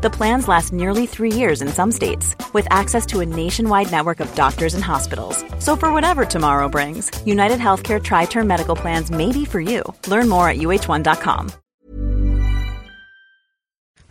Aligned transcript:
The 0.00 0.10
plans 0.10 0.46
last 0.46 0.72
nearly 0.72 1.06
three 1.06 1.32
years 1.32 1.60
in 1.60 1.66
some 1.70 1.90
states, 1.90 2.36
with 2.52 2.68
access 2.70 3.04
to 3.06 3.18
a 3.18 3.26
nationwide 3.26 3.90
network 3.90 4.20
of 4.20 4.32
doctors 4.36 4.74
and 4.74 4.84
hospitals. 4.84 5.44
So, 5.58 5.74
for 5.74 5.92
whatever 5.92 6.24
tomorrow 6.24 6.68
brings, 6.68 7.10
United 7.26 7.58
Healthcare 7.58 8.00
Tri 8.00 8.26
Term 8.26 8.46
Medical 8.46 8.76
Plans 8.76 9.10
may 9.10 9.32
be 9.32 9.44
for 9.44 9.60
you. 9.60 9.82
Learn 10.06 10.28
more 10.28 10.48
at 10.48 10.58
uh1.com. 10.58 11.50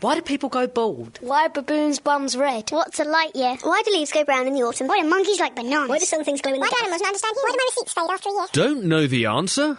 Why 0.01 0.15
do 0.15 0.21
people 0.21 0.49
go 0.49 0.67
bald? 0.67 1.19
Why 1.21 1.45
are 1.45 1.49
baboons' 1.49 1.99
bums 1.99 2.35
red? 2.35 2.69
What's 2.69 2.99
a 2.99 3.05
light 3.05 3.33
year? 3.35 3.55
Why 3.63 3.81
do 3.85 3.91
leaves 3.91 4.11
go 4.11 4.25
brown 4.25 4.45
in 4.45 4.53
the 4.55 4.63
autumn? 4.63 4.87
Why 4.87 4.99
do 4.99 5.07
monkeys 5.07 5.39
like 5.39 5.55
bananas? 5.55 5.89
Why 5.89 5.99
do 5.99 6.05
some 6.05 6.25
things 6.25 6.41
glow 6.41 6.53
in 6.53 6.59
the 6.59 6.65
Why 6.65 6.67
do 6.67 6.71
dark? 6.71 6.83
animals 6.83 7.01
not 7.01 7.07
understand 7.07 7.33
you? 7.35 7.43
Why 7.43 7.51
do 7.51 7.57
my 7.57 7.69
receipts 7.71 7.93
fade 7.93 8.09
after 8.11 8.29
a 8.29 8.33
year? 8.33 8.47
Don't 8.51 8.83
know 8.83 9.07
the 9.07 9.25
answer? 9.25 9.77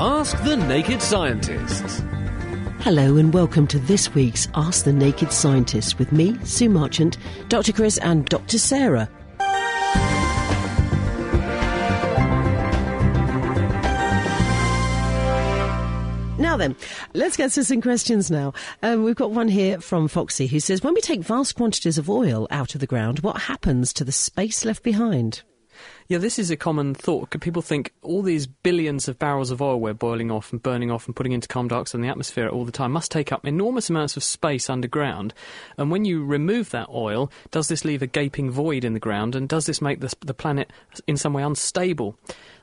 Ask 0.00 0.40
the 0.44 0.56
Naked 0.56 1.02
Scientists. 1.02 2.02
Hello 2.88 3.18
and 3.18 3.34
welcome 3.34 3.66
to 3.66 3.78
this 3.78 4.14
week's 4.14 4.48
Ask 4.54 4.86
the 4.86 4.94
Naked 4.94 5.30
Scientist 5.30 5.98
with 5.98 6.10
me, 6.10 6.42
Sue 6.42 6.70
Marchant, 6.70 7.18
Dr. 7.50 7.70
Chris, 7.70 7.98
and 7.98 8.24
Dr. 8.24 8.58
Sarah. 8.58 9.10
Now 16.38 16.56
then, 16.56 16.74
let's 17.12 17.36
get 17.36 17.50
to 17.50 17.64
some 17.64 17.82
questions 17.82 18.30
now. 18.30 18.54
Um, 18.82 19.04
we've 19.04 19.14
got 19.14 19.32
one 19.32 19.48
here 19.48 19.82
from 19.82 20.08
Foxy 20.08 20.46
who 20.46 20.58
says, 20.58 20.82
When 20.82 20.94
we 20.94 21.02
take 21.02 21.20
vast 21.20 21.56
quantities 21.56 21.98
of 21.98 22.08
oil 22.08 22.48
out 22.50 22.74
of 22.74 22.80
the 22.80 22.86
ground, 22.86 23.18
what 23.18 23.42
happens 23.42 23.92
to 23.92 24.04
the 24.04 24.12
space 24.12 24.64
left 24.64 24.82
behind? 24.82 25.42
Yeah, 26.10 26.16
this 26.16 26.38
is 26.38 26.50
a 26.50 26.56
common 26.56 26.94
thought. 26.94 27.38
People 27.38 27.60
think 27.60 27.92
all 28.00 28.22
these 28.22 28.46
billions 28.46 29.08
of 29.08 29.18
barrels 29.18 29.50
of 29.50 29.60
oil 29.60 29.78
we're 29.78 29.92
boiling 29.92 30.30
off 30.30 30.52
and 30.52 30.62
burning 30.62 30.90
off 30.90 31.06
and 31.06 31.14
putting 31.14 31.32
into 31.32 31.48
carbon 31.48 31.68
dioxide 31.68 31.96
in 31.96 32.00
the 32.00 32.08
atmosphere 32.08 32.48
all 32.48 32.64
the 32.64 32.72
time 32.72 32.92
must 32.92 33.10
take 33.10 33.30
up 33.30 33.46
enormous 33.46 33.90
amounts 33.90 34.16
of 34.16 34.24
space 34.24 34.70
underground. 34.70 35.34
And 35.76 35.90
when 35.90 36.06
you 36.06 36.24
remove 36.24 36.70
that 36.70 36.88
oil, 36.88 37.30
does 37.50 37.68
this 37.68 37.84
leave 37.84 38.00
a 38.00 38.06
gaping 38.06 38.50
void 38.50 38.86
in 38.86 38.94
the 38.94 38.98
ground? 38.98 39.34
And 39.34 39.50
does 39.50 39.66
this 39.66 39.82
make 39.82 40.00
the, 40.00 40.10
the 40.20 40.32
planet 40.32 40.72
in 41.06 41.18
some 41.18 41.34
way 41.34 41.42
unstable? 41.42 42.16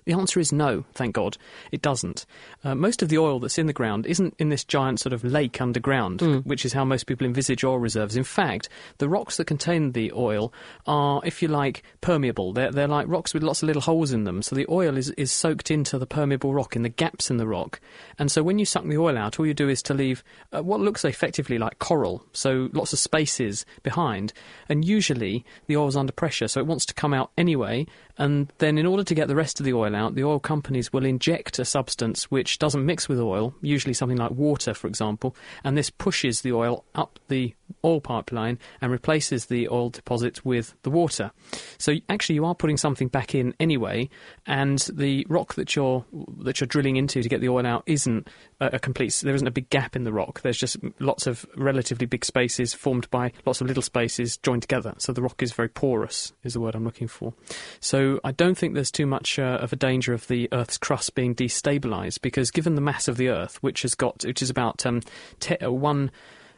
The 0.06 0.14
answer 0.14 0.40
is 0.40 0.52
no, 0.52 0.86
thank 0.94 1.16
God. 1.16 1.38
It 1.72 1.82
doesn't. 1.82 2.26
Uh, 2.64 2.76
most 2.76 3.02
of 3.02 3.10
the 3.10 3.18
oil 3.18 3.40
that's 3.40 3.58
in 3.58 3.66
the 3.66 3.74
ground 3.74 4.06
isn't 4.06 4.36
in 4.38 4.50
this 4.50 4.64
giant 4.64 5.00
sort 5.00 5.14
of 5.14 5.24
lake 5.24 5.60
underground, 5.60 6.22
which 6.46 6.64
is 6.64 6.74
how 6.74 6.86
most 6.86 7.06
people 7.06 7.26
envisage 7.26 7.64
oil 7.64 7.80
reserves. 7.80 8.16
In 8.16 8.24
fact, 8.24 8.70
the 9.00 9.10
rocks 9.10 9.38
that 9.38 9.46
contain 9.46 9.94
the 9.94 10.12
oil 10.14 10.54
are, 10.86 11.22
if 11.26 11.42
you 11.42 11.48
like, 11.48 11.84
permeable. 12.02 12.54
They're, 12.54 12.72
they're 12.72 12.88
like 12.88 13.08
rocks 13.08 13.34
with 13.34 13.44
lots 13.44 13.64
of 13.64 13.68
little 13.68 13.82
holes 13.82 14.12
in 14.12 14.26
them. 14.26 14.42
So 14.42 14.56
the 14.56 14.68
oil 14.70 14.96
is, 14.96 15.10
is 15.12 15.32
soaked 15.32 15.72
into 15.72 15.98
the 15.98 16.06
permeable 16.06 16.54
rock, 16.54 16.76
in 16.76 16.84
the 16.84 16.90
gaps 16.90 17.32
in 17.32 17.38
the 17.38 17.48
rock. 17.48 17.80
And 18.20 18.32
so 18.32 18.44
when 18.44 18.60
you 18.60 18.66
suck 18.66 18.86
the 18.86 18.98
oil 18.98 19.18
out, 19.18 19.40
all 19.40 19.48
you 19.48 19.54
do 19.54 19.70
is 19.70 19.82
to 19.84 19.94
leave 19.94 20.24
uh, 20.52 20.62
what 20.62 20.80
looks 20.80 21.04
effectively 21.04 21.58
like 21.58 21.80
coral, 21.80 22.24
so 22.32 22.70
lots 22.74 22.94
of 22.94 23.00
spaces 23.00 23.66
behind. 23.82 24.34
And 24.70 24.86
usually 24.86 25.46
the 25.66 25.78
oil's 25.78 25.96
under 25.96 26.14
pressure, 26.14 26.48
so 26.48 26.60
it 26.60 26.68
wants 26.68 26.86
to 26.86 26.94
come 26.94 27.14
out 27.14 27.32
anyway. 27.38 27.88
And 28.18 28.52
then, 28.60 28.78
in 28.78 28.86
order 28.86 29.04
to 29.04 29.16
get 29.16 29.28
the 29.28 29.36
rest 29.36 29.60
of 29.60 29.66
the 29.66 29.74
oil 29.74 29.96
out, 29.96 30.16
the 30.16 30.24
oil 30.24 30.40
companies 30.40 30.94
will 30.94 31.06
inject 31.06 31.60
a 31.60 31.66
substance 31.66 32.32
which 32.32 32.60
doesn't 32.60 32.86
mix 32.86 33.10
with 33.10 33.20
oil, 33.20 33.54
usually 33.62 33.94
something 33.94 34.18
like 34.18 34.32
water, 34.32 34.74
for 34.74 34.88
example, 34.88 35.36
and 35.64 35.78
this 35.78 35.90
pushes 35.90 36.42
the 36.42 36.54
oil 36.54 36.86
up 36.96 37.20
the 37.28 37.54
oil 37.84 38.00
pipeline 38.00 38.60
and 38.82 38.92
replaces 38.92 39.48
the 39.48 39.68
oil 39.70 39.90
deposit 39.90 40.46
with 40.46 40.76
the 40.84 40.90
water. 40.90 41.32
So 41.78 41.96
actually, 42.10 42.36
you 42.36 42.46
are 42.46 42.56
putting 42.56 42.78
something 42.78 43.08
back 43.08 43.36
in 43.36 43.54
anyway, 43.60 44.10
and 44.46 44.80
the 44.94 45.26
rock 45.30 45.56
that 45.56 45.76
you're 45.76 46.06
that 46.40 46.60
you're 46.60 46.68
drilling 46.68 46.96
into 46.96 47.22
to 47.22 47.30
get 47.30 47.42
the 47.42 47.50
oil 47.50 47.66
out 47.66 47.84
isn't 47.86 48.28
a, 48.60 48.80
complete. 48.80 49.14
There 49.24 49.36
isn't 49.36 49.48
a 49.48 49.52
big 49.52 49.70
gap 49.70 49.96
in 49.96 50.04
the 50.04 50.14
rock. 50.14 50.42
There's 50.42 50.58
just 50.58 50.78
lots 51.00 51.28
of 51.28 51.46
relatively 51.56 52.06
big 52.06 52.26
spaces 52.26 52.74
formed 52.74 53.10
by 53.10 53.32
lots 53.46 53.62
of 53.62 53.68
little 53.68 53.84
spaces 53.84 54.38
joined 54.38 54.64
together. 54.64 54.94
So 54.98 55.14
the 55.14 55.22
rock 55.22 55.42
is 55.44 55.52
very 55.52 55.70
porous, 55.70 56.34
is 56.44 56.54
the 56.54 56.60
word 56.60 56.76
I'm 56.76 56.86
looking 56.86 57.08
for. 57.08 57.34
So 57.80 58.20
I 58.24 58.32
don't 58.32 58.58
think 58.58 58.74
there's 58.74 58.92
too 58.92 59.06
much 59.06 59.40
uh, 59.40 59.60
of 59.62 59.74
a 59.74 59.78
danger 59.78 60.14
of 60.14 60.28
the 60.28 60.50
Earth's 60.52 60.78
crust 60.78 61.16
being 61.16 61.36
destabilised 61.36 62.22
because 62.22 62.52
given 62.52 62.76
the 62.76 62.82
mass 62.82 63.08
of 63.08 63.18
the 63.18 63.30
Earth, 63.30 63.62
which 63.62 63.82
has 63.82 63.96
got 63.96 64.24
which 64.26 64.42
is 64.42 64.50
about 64.50 64.86
um, 64.86 65.02
te- 65.40 65.58
uh, 65.58 65.72
one 65.72 66.12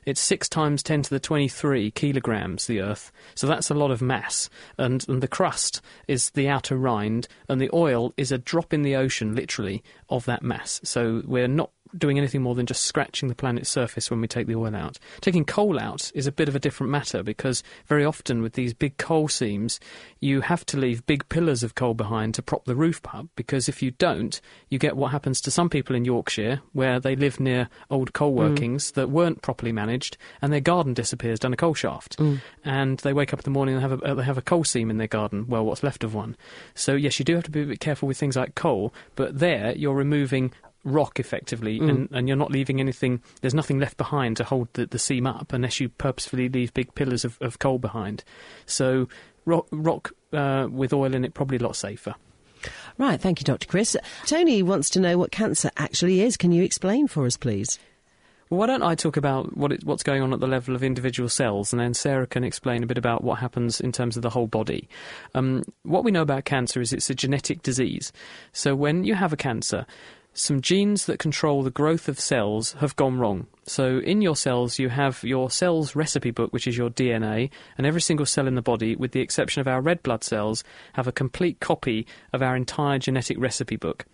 it's 0.07 0.21
six 0.21 0.47
times 0.47 0.81
10 0.83 1.01
to 1.01 1.09
the 1.09 1.19
23 1.19 1.91
kilograms, 1.91 2.65
the 2.65 2.79
Earth. 2.79 3.11
So 3.35 3.45
that's 3.45 3.69
a 3.69 3.73
lot 3.73 3.91
of 3.91 4.01
mass. 4.01 4.49
And, 4.77 5.05
and 5.09 5.21
the 5.21 5.27
crust 5.27 5.81
is 6.07 6.29
the 6.29 6.47
outer 6.47 6.77
rind, 6.77 7.27
and 7.49 7.59
the 7.59 7.69
oil 7.73 8.13
is 8.15 8.31
a 8.31 8.37
drop 8.37 8.73
in 8.73 8.83
the 8.83 8.95
ocean, 8.95 9.35
literally, 9.35 9.83
of 10.07 10.23
that 10.23 10.43
mass. 10.43 10.79
So 10.85 11.23
we're 11.25 11.49
not 11.49 11.71
doing 11.97 12.17
anything 12.17 12.41
more 12.41 12.55
than 12.55 12.65
just 12.65 12.83
scratching 12.83 13.29
the 13.29 13.35
planet's 13.35 13.69
surface 13.69 14.09
when 14.09 14.21
we 14.21 14.27
take 14.27 14.47
the 14.47 14.55
oil 14.55 14.75
out. 14.75 14.97
Taking 15.21 15.45
coal 15.45 15.79
out 15.79 16.11
is 16.15 16.27
a 16.27 16.31
bit 16.31 16.47
of 16.47 16.55
a 16.55 16.59
different 16.59 16.91
matter 16.91 17.23
because 17.23 17.63
very 17.85 18.03
often 18.05 18.41
with 18.41 18.53
these 18.53 18.73
big 18.73 18.97
coal 18.97 19.27
seams, 19.27 19.79
you 20.19 20.41
have 20.41 20.65
to 20.67 20.77
leave 20.77 21.05
big 21.05 21.27
pillars 21.29 21.63
of 21.63 21.75
coal 21.75 21.93
behind 21.93 22.33
to 22.35 22.41
prop 22.41 22.65
the 22.65 22.75
roof 22.75 23.01
up 23.13 23.27
because 23.35 23.69
if 23.69 23.81
you 23.81 23.91
don't, 23.91 24.41
you 24.69 24.79
get 24.79 24.97
what 24.97 25.11
happens 25.11 25.39
to 25.41 25.51
some 25.51 25.69
people 25.69 25.95
in 25.95 26.05
Yorkshire 26.05 26.61
where 26.73 26.99
they 26.99 27.15
live 27.15 27.39
near 27.39 27.69
old 27.89 28.13
coal 28.13 28.33
workings 28.33 28.91
that 28.91 29.09
weren't 29.09 29.41
properly 29.41 29.71
managed 29.71 30.17
and 30.41 30.51
their 30.51 30.59
garden 30.59 30.93
disappears 30.93 31.39
down 31.39 31.53
a 31.53 31.57
coal 31.57 31.73
shaft. 31.73 32.17
And 32.65 32.97
they 32.99 33.13
wake 33.13 33.33
up 33.33 33.39
in 33.39 33.43
the 33.43 33.49
morning 33.51 33.75
and 33.75 33.81
have 33.81 34.01
a, 34.01 34.03
uh, 34.03 34.13
they 34.15 34.23
have 34.23 34.37
a 34.37 34.41
coal 34.41 34.63
seam 34.63 34.89
in 34.89 34.97
their 34.97 35.07
garden, 35.07 35.45
well, 35.47 35.65
what's 35.65 35.83
left 35.83 36.03
of 36.03 36.13
one. 36.13 36.35
So, 36.75 36.95
yes, 36.95 37.19
you 37.19 37.25
do 37.25 37.35
have 37.35 37.43
to 37.45 37.51
be 37.51 37.61
a 37.61 37.65
bit 37.65 37.79
careful 37.79 38.07
with 38.07 38.17
things 38.17 38.35
like 38.35 38.55
coal, 38.55 38.93
but 39.15 39.39
there 39.39 39.73
you're 39.75 39.93
removing 39.93 40.51
rock 40.87 41.19
effectively 41.19 41.79
and, 41.79 42.09
and 42.11 42.27
you're 42.27 42.37
not 42.37 42.51
leaving 42.51 42.79
anything 42.79 43.21
there's 43.41 43.53
nothing 43.53 43.79
left 43.79 43.97
behind 43.97 44.37
to 44.37 44.43
hold 44.43 44.67
the, 44.73 44.85
the 44.85 44.99
seam 44.99 45.27
up 45.27 45.51
unless 45.51 45.79
you 45.79 45.89
purposefully 45.89 46.47
leave 46.47 46.73
big 46.73 46.93
pillars 46.95 47.25
of, 47.25 47.37
of 47.41 47.59
coal 47.59 47.77
behind 47.77 48.23
so 48.65 49.07
rock, 49.45 49.67
rock 49.71 50.11
uh, 50.33 50.67
with 50.69 50.93
oil 50.93 51.13
in 51.13 51.25
it 51.25 51.33
probably 51.33 51.57
a 51.57 51.63
lot 51.63 51.75
safer 51.75 52.15
Right, 52.97 53.21
thank 53.21 53.39
you, 53.39 53.43
Dr. 53.43 53.67
Chris. 53.67 53.95
Tony 54.25 54.63
wants 54.63 54.89
to 54.91 54.99
know 54.99 55.17
what 55.17 55.31
cancer 55.31 55.69
actually 55.77 56.21
is. 56.21 56.37
Can 56.37 56.51
you 56.51 56.63
explain 56.63 57.07
for 57.07 57.25
us, 57.27 57.37
please? 57.37 57.77
Well, 58.49 58.59
why 58.59 58.67
don't 58.67 58.83
I 58.83 58.95
talk 58.95 59.17
about 59.17 59.57
what 59.57 59.73
it, 59.73 59.83
what's 59.83 60.03
going 60.03 60.21
on 60.21 60.31
at 60.31 60.39
the 60.39 60.47
level 60.47 60.73
of 60.73 60.83
individual 60.83 61.27
cells, 61.27 61.73
and 61.73 61.81
then 61.81 61.93
Sarah 61.93 62.25
can 62.25 62.45
explain 62.45 62.81
a 62.81 62.87
bit 62.87 62.97
about 62.97 63.23
what 63.23 63.39
happens 63.39 63.81
in 63.81 63.91
terms 63.91 64.15
of 64.15 64.23
the 64.23 64.29
whole 64.29 64.47
body. 64.47 64.87
Um, 65.35 65.63
what 65.83 66.05
we 66.05 66.11
know 66.11 66.21
about 66.21 66.45
cancer 66.45 66.79
is 66.79 66.93
it's 66.93 67.09
a 67.09 67.15
genetic 67.15 67.61
disease. 67.61 68.13
So 68.53 68.73
when 68.73 69.03
you 69.03 69.15
have 69.15 69.33
a 69.33 69.37
cancer, 69.37 69.85
some 70.37 70.61
genes 70.61 71.07
that 71.07 71.17
control 71.17 71.63
the 71.63 71.71
growth 71.71 72.07
of 72.07 72.19
cells 72.19 72.73
have 72.73 72.95
gone 72.95 73.17
wrong. 73.17 73.47
So 73.65 73.97
in 73.97 74.21
your 74.21 74.35
cells, 74.35 74.77
you 74.77 74.89
have 74.89 75.23
your 75.23 75.49
cell's 75.49 75.95
recipe 75.95 76.29
book, 76.29 76.53
which 76.53 76.67
is 76.67 76.77
your 76.77 76.91
DNA, 76.91 77.49
and 77.77 77.87
every 77.87 78.01
single 78.01 78.25
cell 78.25 78.47
in 78.47 78.53
the 78.53 78.61
body, 78.61 78.95
with 78.95 79.11
the 79.11 79.19
exception 79.19 79.61
of 79.61 79.67
our 79.67 79.81
red 79.81 80.03
blood 80.03 80.23
cells, 80.23 80.63
have 80.93 81.07
a 81.07 81.11
complete 81.11 81.59
copy 81.59 82.05
of 82.33 82.43
our 82.43 82.55
entire 82.55 82.99
genetic 82.99 83.39
recipe 83.39 83.77
book. 83.77 84.05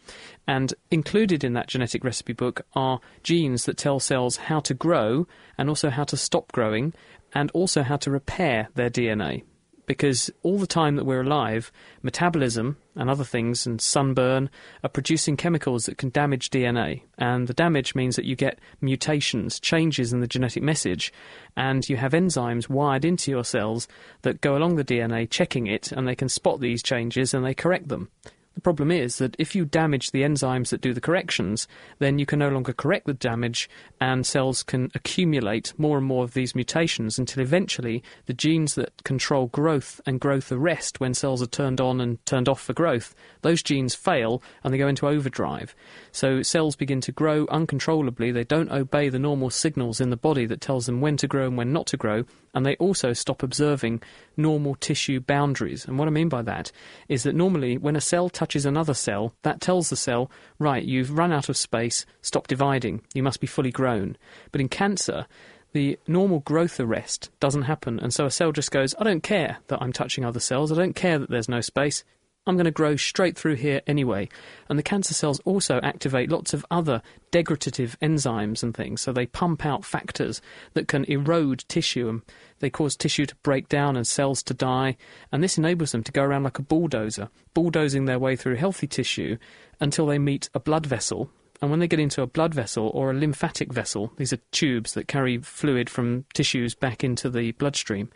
And 0.47 0.73
included 0.89 1.43
in 1.43 1.53
that 1.53 1.67
genetic 1.67 2.05
recipe 2.05 2.33
book 2.33 2.65
are 2.73 3.01
genes 3.21 3.65
that 3.65 3.77
tell 3.77 3.99
cells 3.99 4.37
how 4.37 4.61
to 4.61 4.73
grow 4.73 5.27
and 5.57 5.67
also 5.67 5.89
how 5.89 6.05
to 6.05 6.15
stop 6.15 6.53
growing 6.53 6.93
and 7.33 7.51
also 7.51 7.83
how 7.83 7.97
to 7.97 8.09
repair 8.09 8.69
their 8.75 8.89
DNA 8.89 9.43
because 9.85 10.29
all 10.43 10.57
the 10.57 10.67
time 10.67 10.95
that 10.95 11.05
we're 11.05 11.21
alive, 11.21 11.71
metabolism 12.01 12.77
and 12.95 13.09
other 13.09 13.23
things 13.23 13.65
and 13.65 13.81
sunburn 13.81 14.49
are 14.83 14.89
producing 14.89 15.35
chemicals 15.35 15.85
that 15.85 15.97
can 15.97 16.09
damage 16.09 16.49
DNA. 16.49 17.01
And 17.17 17.47
the 17.47 17.53
damage 17.53 17.95
means 17.95 18.15
that 18.15 18.25
you 18.25 18.35
get 18.35 18.59
mutations, 18.81 19.59
changes 19.59 20.13
in 20.13 20.21
the 20.21 20.27
genetic 20.27 20.63
message, 20.63 21.11
and 21.55 21.87
you 21.87 21.97
have 21.97 22.13
enzymes 22.13 22.69
wired 22.69 23.05
into 23.05 23.31
your 23.31 23.43
cells 23.43 23.87
that 24.21 24.41
go 24.41 24.55
along 24.55 24.75
the 24.75 24.85
DNA 24.85 25.29
checking 25.29 25.67
it, 25.67 25.91
and 25.91 26.07
they 26.07 26.15
can 26.15 26.29
spot 26.29 26.59
these 26.59 26.83
changes 26.83 27.33
and 27.33 27.45
they 27.45 27.53
correct 27.53 27.89
them. 27.89 28.09
The 28.55 28.61
problem 28.61 28.91
is 28.91 29.17
that 29.17 29.35
if 29.39 29.55
you 29.55 29.65
damage 29.65 30.11
the 30.11 30.21
enzymes 30.21 30.69
that 30.69 30.81
do 30.81 30.93
the 30.93 31.01
corrections, 31.01 31.67
then 31.99 32.19
you 32.19 32.25
can 32.25 32.39
no 32.39 32.49
longer 32.49 32.71
correct 32.71 33.07
the 33.07 33.13
damage, 33.13 33.69
and 33.99 34.25
cells 34.25 34.61
can 34.61 34.91
accumulate 34.93 35.73
more 35.77 35.97
and 35.97 36.05
more 36.05 36.23
of 36.23 36.33
these 36.33 36.53
mutations 36.53 37.17
until 37.17 37.41
eventually 37.41 38.03
the 38.25 38.33
genes 38.33 38.75
that 38.75 39.03
control 39.03 39.47
growth 39.47 39.99
and 40.05 40.19
growth 40.19 40.51
arrest 40.51 40.99
when 40.99 41.13
cells 41.13 41.41
are 41.41 41.47
turned 41.47 41.81
on 41.81 41.99
and 41.99 42.23
turned 42.25 42.47
off 42.47 42.61
for 42.61 42.73
growth, 42.73 43.15
those 43.41 43.63
genes 43.63 43.95
fail 43.95 44.41
and 44.63 44.73
they 44.73 44.77
go 44.77 44.87
into 44.87 45.07
overdrive. 45.07 45.75
So 46.11 46.41
cells 46.43 46.75
begin 46.75 47.01
to 47.01 47.11
grow 47.11 47.47
uncontrollably, 47.49 48.31
they 48.31 48.43
don't 48.43 48.71
obey 48.71 49.09
the 49.09 49.19
normal 49.19 49.49
signals 49.49 49.99
in 49.99 50.09
the 50.11 50.17
body 50.17 50.45
that 50.45 50.61
tells 50.61 50.85
them 50.85 51.01
when 51.01 51.17
to 51.17 51.27
grow 51.27 51.47
and 51.47 51.57
when 51.57 51.73
not 51.73 51.87
to 51.87 51.97
grow, 51.97 52.25
and 52.53 52.65
they 52.65 52.75
also 52.75 53.13
stop 53.13 53.41
observing 53.41 54.01
normal 54.37 54.75
tissue 54.75 55.19
boundaries. 55.19 55.85
And 55.85 55.97
what 55.97 56.07
I 56.07 56.11
mean 56.11 56.29
by 56.29 56.43
that 56.43 56.71
is 57.07 57.23
that 57.23 57.35
normally 57.35 57.77
when 57.77 57.95
a 57.95 58.01
cell 58.01 58.29
touches 58.43 58.65
another 58.65 58.93
cell, 58.93 59.33
that 59.43 59.61
tells 59.61 59.89
the 59.89 59.95
cell, 59.95 60.29
right, 60.59 60.83
you've 60.83 61.17
run 61.17 61.31
out 61.31 61.47
of 61.47 61.55
space, 61.55 62.05
stop 62.21 62.45
dividing, 62.45 62.99
you 63.13 63.23
must 63.23 63.39
be 63.39 63.47
fully 63.47 63.71
grown. 63.71 64.17
But 64.51 64.59
in 64.59 64.67
cancer, 64.67 65.27
the 65.71 65.97
normal 66.07 66.41
growth 66.41 66.77
arrest 66.77 67.29
doesn't 67.39 67.61
happen, 67.61 68.01
and 68.01 68.13
so 68.13 68.25
a 68.25 68.31
cell 68.31 68.51
just 68.51 68.69
goes, 68.69 68.93
I 68.99 69.05
don't 69.05 69.23
care 69.23 69.59
that 69.67 69.81
I'm 69.81 69.93
touching 69.93 70.25
other 70.25 70.41
cells, 70.41 70.73
I 70.73 70.75
don't 70.75 70.93
care 70.93 71.19
that 71.19 71.29
there's 71.29 71.47
no 71.47 71.61
space, 71.61 72.03
I'm 72.45 72.55
going 72.55 72.65
to 72.65 72.71
grow 72.71 72.97
straight 72.97 73.37
through 73.37 73.55
here 73.55 73.81
anyway. 73.87 74.27
And 74.67 74.77
the 74.77 74.83
cancer 74.83 75.13
cells 75.13 75.39
also 75.45 75.79
activate 75.81 76.29
lots 76.29 76.53
of 76.53 76.65
other 76.69 77.01
degradative 77.31 77.97
enzymes 77.99 78.63
and 78.63 78.75
things. 78.75 79.01
So 79.01 79.13
they 79.13 79.25
pump 79.25 79.65
out 79.65 79.85
factors 79.85 80.41
that 80.73 80.89
can 80.89 81.05
erode 81.05 81.63
tissue 81.69 82.09
and 82.09 82.21
they 82.59 82.69
cause 82.69 82.95
tissue 82.95 83.25
to 83.25 83.35
break 83.43 83.69
down 83.69 83.95
and 83.95 84.05
cells 84.05 84.43
to 84.43 84.53
die. 84.53 84.97
And 85.31 85.41
this 85.41 85.57
enables 85.57 85.93
them 85.93 86.03
to 86.03 86.11
go 86.11 86.23
around 86.23 86.43
like 86.43 86.59
a 86.59 86.63
bulldozer, 86.63 87.29
bulldozing 87.53 88.05
their 88.05 88.19
way 88.19 88.35
through 88.35 88.55
healthy 88.55 88.87
tissue 88.87 89.37
until 89.79 90.05
they 90.05 90.19
meet 90.19 90.49
a 90.53 90.59
blood 90.59 90.85
vessel 90.85 91.29
and 91.63 91.71
when 91.71 91.79
they 91.79 91.87
get 91.87 92.01
into 92.01 92.21
a 92.21 92.27
blood 92.27 92.53
vessel 92.53 92.91
or 92.93 93.09
a 93.09 93.13
lymphatic 93.13 93.71
vessel, 93.71 94.11
these 94.17 94.33
are 94.33 94.39
tubes 94.51 94.95
that 94.95 95.07
carry 95.07 95.37
fluid 95.37 95.89
from 95.89 96.25
tissues 96.33 96.75
back 96.75 97.05
into 97.05 97.29
the 97.29 97.53
bloodstream, 97.53 98.09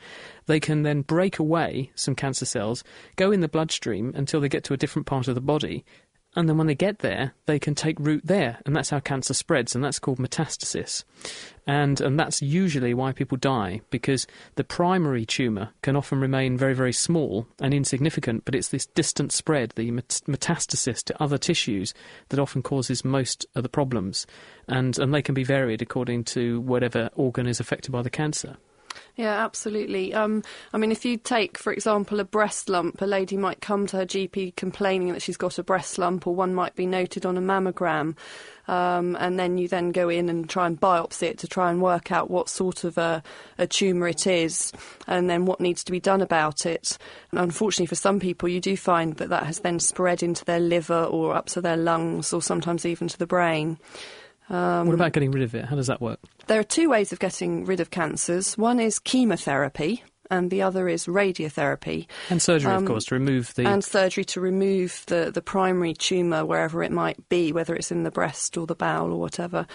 they 0.47 0.59
can 0.59 0.83
then 0.83 1.01
break 1.01 1.39
away 1.39 1.89
some 1.95 2.13
cancer 2.13 2.44
cells, 2.44 2.83
go 3.15 3.31
in 3.31 3.39
the 3.39 3.47
bloodstream 3.47 4.11
until 4.15 4.41
they 4.41 4.49
get 4.49 4.65
to 4.65 4.73
a 4.73 4.77
different 4.77 5.05
part 5.05 5.29
of 5.29 5.35
the 5.35 5.39
body, 5.39 5.85
and 6.37 6.47
then 6.47 6.55
when 6.55 6.67
they 6.67 6.75
get 6.75 6.99
there, 6.99 7.33
they 7.47 7.57
can 7.57 7.73
take 7.73 7.99
root 7.99 8.21
there, 8.23 8.59
and 8.63 8.75
that's 8.75 8.91
how 8.91 8.99
cancer 8.99 9.33
spreads, 9.33 9.73
and 9.73 9.83
that's 9.83 9.97
called 9.97 10.19
metastasis. 10.19 11.03
And, 11.65 11.99
and 11.99 12.19
that's 12.19 12.43
usually 12.43 12.93
why 12.93 13.11
people 13.11 13.39
die, 13.39 13.81
because 13.89 14.27
the 14.53 14.63
primary 14.63 15.25
tumour 15.25 15.69
can 15.81 15.95
often 15.95 16.19
remain 16.19 16.55
very, 16.55 16.75
very 16.75 16.93
small 16.93 17.47
and 17.59 17.73
insignificant, 17.73 18.45
but 18.45 18.53
it's 18.53 18.67
this 18.67 18.85
distant 18.85 19.31
spread, 19.31 19.71
the 19.75 19.89
metastasis 19.91 21.03
to 21.05 21.21
other 21.21 21.39
tissues, 21.39 21.95
that 22.29 22.39
often 22.39 22.61
causes 22.61 23.03
most 23.03 23.47
of 23.55 23.63
the 23.63 23.69
problems. 23.69 24.27
And, 24.67 24.99
and 24.99 25.11
they 25.11 25.23
can 25.23 25.33
be 25.33 25.43
varied 25.43 25.81
according 25.81 26.25
to 26.25 26.61
whatever 26.61 27.09
organ 27.15 27.47
is 27.47 27.59
affected 27.59 27.91
by 27.91 28.03
the 28.03 28.11
cancer. 28.11 28.57
Yeah, 29.15 29.43
absolutely. 29.43 30.13
Um, 30.13 30.43
I 30.73 30.77
mean, 30.77 30.91
if 30.91 31.03
you 31.03 31.17
take, 31.17 31.57
for 31.57 31.73
example, 31.73 32.19
a 32.19 32.23
breast 32.23 32.69
lump, 32.69 33.01
a 33.01 33.05
lady 33.05 33.35
might 33.35 33.61
come 33.61 33.87
to 33.87 33.97
her 33.97 34.05
GP 34.05 34.55
complaining 34.55 35.11
that 35.11 35.23
she's 35.23 35.37
got 35.37 35.57
a 35.57 35.63
breast 35.63 35.97
lump, 35.97 36.27
or 36.27 36.35
one 36.35 36.53
might 36.53 36.75
be 36.75 36.85
noted 36.85 37.25
on 37.25 37.35
a 37.35 37.41
mammogram. 37.41 38.15
Um, 38.67 39.15
and 39.19 39.39
then 39.39 39.57
you 39.57 39.67
then 39.67 39.91
go 39.91 40.09
in 40.09 40.29
and 40.29 40.47
try 40.47 40.67
and 40.67 40.79
biopsy 40.79 41.23
it 41.23 41.37
to 41.39 41.47
try 41.47 41.71
and 41.71 41.81
work 41.81 42.11
out 42.11 42.29
what 42.29 42.49
sort 42.49 42.83
of 42.83 42.97
a, 42.97 43.23
a 43.57 43.65
tumour 43.65 44.09
it 44.09 44.27
is 44.27 44.73
and 45.07 45.29
then 45.29 45.45
what 45.45 45.61
needs 45.61 45.85
to 45.85 45.91
be 45.91 46.01
done 46.01 46.21
about 46.21 46.65
it. 46.65 46.97
And 47.31 47.39
unfortunately, 47.39 47.87
for 47.87 47.95
some 47.95 48.19
people, 48.19 48.49
you 48.49 48.59
do 48.59 48.75
find 48.75 49.15
that 49.15 49.29
that 49.29 49.43
has 49.43 49.59
then 49.59 49.79
spread 49.79 50.21
into 50.21 50.43
their 50.43 50.59
liver 50.59 51.05
or 51.05 51.33
up 51.33 51.45
to 51.47 51.61
their 51.61 51.77
lungs 51.77 52.33
or 52.33 52.41
sometimes 52.41 52.85
even 52.85 53.07
to 53.07 53.17
the 53.17 53.25
brain. 53.25 53.77
Um, 54.49 54.88
what 54.88 54.94
about 54.94 55.11
getting 55.13 55.31
rid 55.31 55.44
of 55.44 55.53
it? 55.55 55.65
How 55.65 55.75
does 55.75 55.88
that 55.88 56.01
work? 56.01 56.19
There 56.47 56.59
are 56.59 56.63
two 56.63 56.89
ways 56.89 57.11
of 57.11 57.19
getting 57.19 57.65
rid 57.65 57.79
of 57.79 57.89
cancers. 57.91 58.57
One 58.57 58.79
is 58.79 58.99
chemotherapy, 58.99 60.03
and 60.29 60.50
the 60.50 60.62
other 60.62 60.88
is 60.88 61.06
radiotherapy. 61.06 62.07
And 62.29 62.41
surgery, 62.41 62.71
um, 62.71 62.83
of 62.83 62.88
course, 62.88 63.06
to 63.06 63.15
remove 63.15 63.53
the. 63.56 63.68
And 63.68 63.83
surgery 63.83 64.25
to 64.25 64.41
remove 64.41 65.03
the, 65.07 65.31
the 65.33 65.41
primary 65.41 65.94
tumour 65.94 66.45
wherever 66.45 66.83
it 66.83 66.91
might 66.91 67.29
be, 67.29 67.51
whether 67.51 67.75
it's 67.75 67.91
in 67.91 68.03
the 68.03 68.12
breast 68.12 68.57
or 68.57 68.68
the 68.68 68.75
bowel 68.75 69.12
or 69.12 69.19
whatever. 69.19 69.65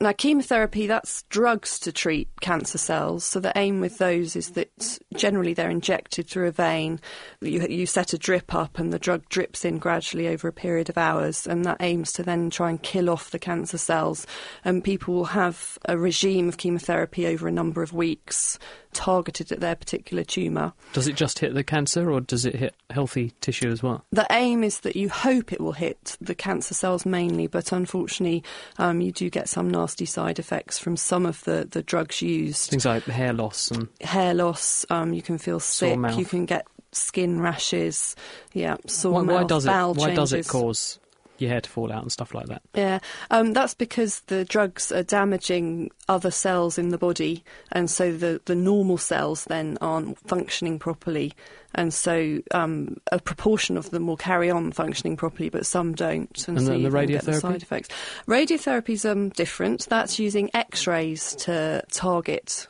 Now, 0.00 0.12
chemotherapy, 0.12 0.86
that's 0.86 1.22
drugs 1.24 1.78
to 1.80 1.92
treat 1.92 2.28
cancer 2.40 2.78
cells. 2.78 3.24
So 3.24 3.40
the 3.40 3.52
aim 3.56 3.80
with 3.80 3.98
those 3.98 4.36
is 4.36 4.50
that 4.50 4.98
generally 5.14 5.54
they're 5.54 5.70
injected 5.70 6.26
through 6.26 6.48
a 6.48 6.52
vein. 6.52 7.00
You, 7.40 7.66
you 7.66 7.86
set 7.86 8.12
a 8.12 8.18
drip 8.18 8.54
up 8.54 8.78
and 8.78 8.92
the 8.92 8.98
drug 8.98 9.28
drips 9.28 9.64
in 9.64 9.78
gradually 9.78 10.28
over 10.28 10.48
a 10.48 10.52
period 10.52 10.88
of 10.88 10.98
hours, 10.98 11.46
and 11.46 11.64
that 11.64 11.78
aims 11.80 12.12
to 12.12 12.22
then 12.22 12.50
try 12.50 12.70
and 12.70 12.82
kill 12.82 13.08
off 13.10 13.30
the 13.30 13.38
cancer 13.38 13.78
cells. 13.78 14.26
And 14.64 14.84
people 14.84 15.14
will 15.14 15.24
have 15.26 15.78
a 15.86 15.96
regime 15.96 16.48
of 16.48 16.56
chemotherapy 16.56 17.26
over 17.26 17.48
a 17.48 17.52
number 17.52 17.82
of 17.82 17.92
weeks 17.92 18.58
targeted 18.92 19.52
at 19.52 19.60
their 19.60 19.76
particular 19.76 19.99
tumour. 20.00 20.72
Does 20.92 21.08
it 21.08 21.16
just 21.16 21.38
hit 21.38 21.54
the 21.54 21.64
cancer 21.64 22.10
or 22.10 22.20
does 22.20 22.44
it 22.44 22.54
hit 22.54 22.74
healthy 22.90 23.32
tissue 23.40 23.70
as 23.70 23.82
well? 23.82 24.04
The 24.12 24.26
aim 24.30 24.64
is 24.64 24.80
that 24.80 24.96
you 24.96 25.08
hope 25.08 25.52
it 25.52 25.60
will 25.60 25.72
hit 25.72 26.16
the 26.20 26.34
cancer 26.34 26.74
cells 26.74 27.06
mainly, 27.06 27.46
but 27.46 27.72
unfortunately, 27.72 28.42
um, 28.78 29.00
you 29.00 29.12
do 29.12 29.30
get 29.30 29.48
some 29.48 29.70
nasty 29.70 30.06
side 30.06 30.38
effects 30.38 30.78
from 30.78 30.96
some 30.96 31.26
of 31.26 31.42
the, 31.44 31.66
the 31.70 31.82
drugs 31.82 32.22
used. 32.22 32.70
Things 32.70 32.84
like 32.84 33.04
hair 33.04 33.32
loss 33.32 33.70
and. 33.70 33.88
Hair 34.00 34.34
loss, 34.34 34.84
um, 34.90 35.12
you 35.12 35.22
can 35.22 35.38
feel 35.38 35.60
sick, 35.60 35.98
you 36.16 36.24
can 36.24 36.46
get 36.46 36.66
skin 36.92 37.40
rashes, 37.40 38.16
yeah, 38.52 38.76
sore 38.86 39.14
why, 39.14 39.22
mouth, 39.22 39.40
why 39.42 39.44
does 39.46 39.66
it, 39.66 39.70
Why 39.70 39.92
changes. 39.94 40.16
does 40.16 40.32
it 40.32 40.48
cause 40.48 40.98
your 41.40 41.50
hair 41.50 41.60
to 41.60 41.70
fall 41.70 41.92
out 41.92 42.02
and 42.02 42.12
stuff 42.12 42.34
like 42.34 42.46
that. 42.46 42.62
Yeah, 42.74 42.98
um, 43.30 43.52
that's 43.52 43.74
because 43.74 44.20
the 44.22 44.44
drugs 44.44 44.92
are 44.92 45.02
damaging 45.02 45.90
other 46.08 46.30
cells 46.30 46.78
in 46.78 46.90
the 46.90 46.98
body, 46.98 47.44
and 47.72 47.90
so 47.90 48.12
the, 48.16 48.40
the 48.44 48.54
normal 48.54 48.98
cells 48.98 49.44
then 49.44 49.78
aren't 49.80 50.18
functioning 50.28 50.78
properly, 50.78 51.32
and 51.74 51.94
so 51.94 52.38
um, 52.52 52.96
a 53.12 53.18
proportion 53.18 53.76
of 53.76 53.90
them 53.90 54.06
will 54.06 54.16
carry 54.16 54.50
on 54.50 54.72
functioning 54.72 55.16
properly, 55.16 55.48
but 55.48 55.66
some 55.66 55.94
don't, 55.94 56.46
and, 56.48 56.58
and 56.58 56.66
so 56.66 56.72
the, 56.72 56.88
the 56.88 56.96
radiotherapy 56.96 57.24
the 57.24 57.34
side 57.34 57.62
effects. 57.62 57.88
Radiotherapy 58.26 58.90
is 58.90 59.04
um, 59.04 59.28
different. 59.30 59.86
That's 59.88 60.18
using 60.18 60.50
X-rays 60.54 61.34
to 61.36 61.82
target 61.90 62.66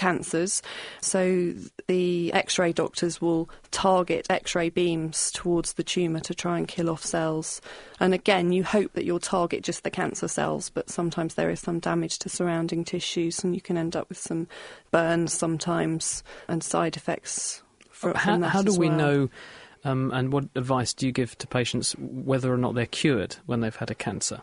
cancers. 0.00 0.62
So 1.02 1.52
the 1.86 2.32
x 2.32 2.58
ray 2.58 2.72
doctors 2.72 3.20
will 3.20 3.50
target 3.70 4.26
x 4.30 4.54
ray 4.54 4.70
beams 4.70 5.30
towards 5.30 5.74
the 5.74 5.84
tumour 5.84 6.20
to 6.20 6.34
try 6.34 6.56
and 6.56 6.66
kill 6.66 6.88
off 6.88 7.04
cells. 7.04 7.60
And 8.00 8.14
again, 8.14 8.50
you 8.50 8.64
hope 8.64 8.94
that 8.94 9.04
you'll 9.04 9.20
target 9.20 9.62
just 9.62 9.84
the 9.84 9.90
cancer 9.90 10.26
cells, 10.26 10.70
but 10.70 10.88
sometimes 10.88 11.34
there 11.34 11.50
is 11.50 11.60
some 11.60 11.80
damage 11.80 12.18
to 12.20 12.30
surrounding 12.30 12.82
tissues 12.82 13.44
and 13.44 13.54
you 13.54 13.60
can 13.60 13.76
end 13.76 13.94
up 13.94 14.08
with 14.08 14.16
some 14.16 14.48
burns 14.90 15.34
sometimes 15.34 16.24
and 16.48 16.64
side 16.64 16.96
effects. 16.96 17.62
From, 17.90 18.14
how, 18.14 18.32
from 18.32 18.42
how 18.42 18.62
do 18.62 18.78
we 18.78 18.88
well. 18.88 18.96
know? 18.96 19.28
Um, 19.84 20.10
and 20.14 20.32
what 20.32 20.44
advice 20.54 20.94
do 20.94 21.06
you 21.06 21.12
give 21.12 21.36
to 21.38 21.46
patients 21.46 21.94
whether 21.98 22.52
or 22.52 22.56
not 22.56 22.74
they're 22.74 22.86
cured 22.86 23.36
when 23.44 23.60
they've 23.60 23.76
had 23.76 23.90
a 23.90 23.94
cancer? 23.94 24.40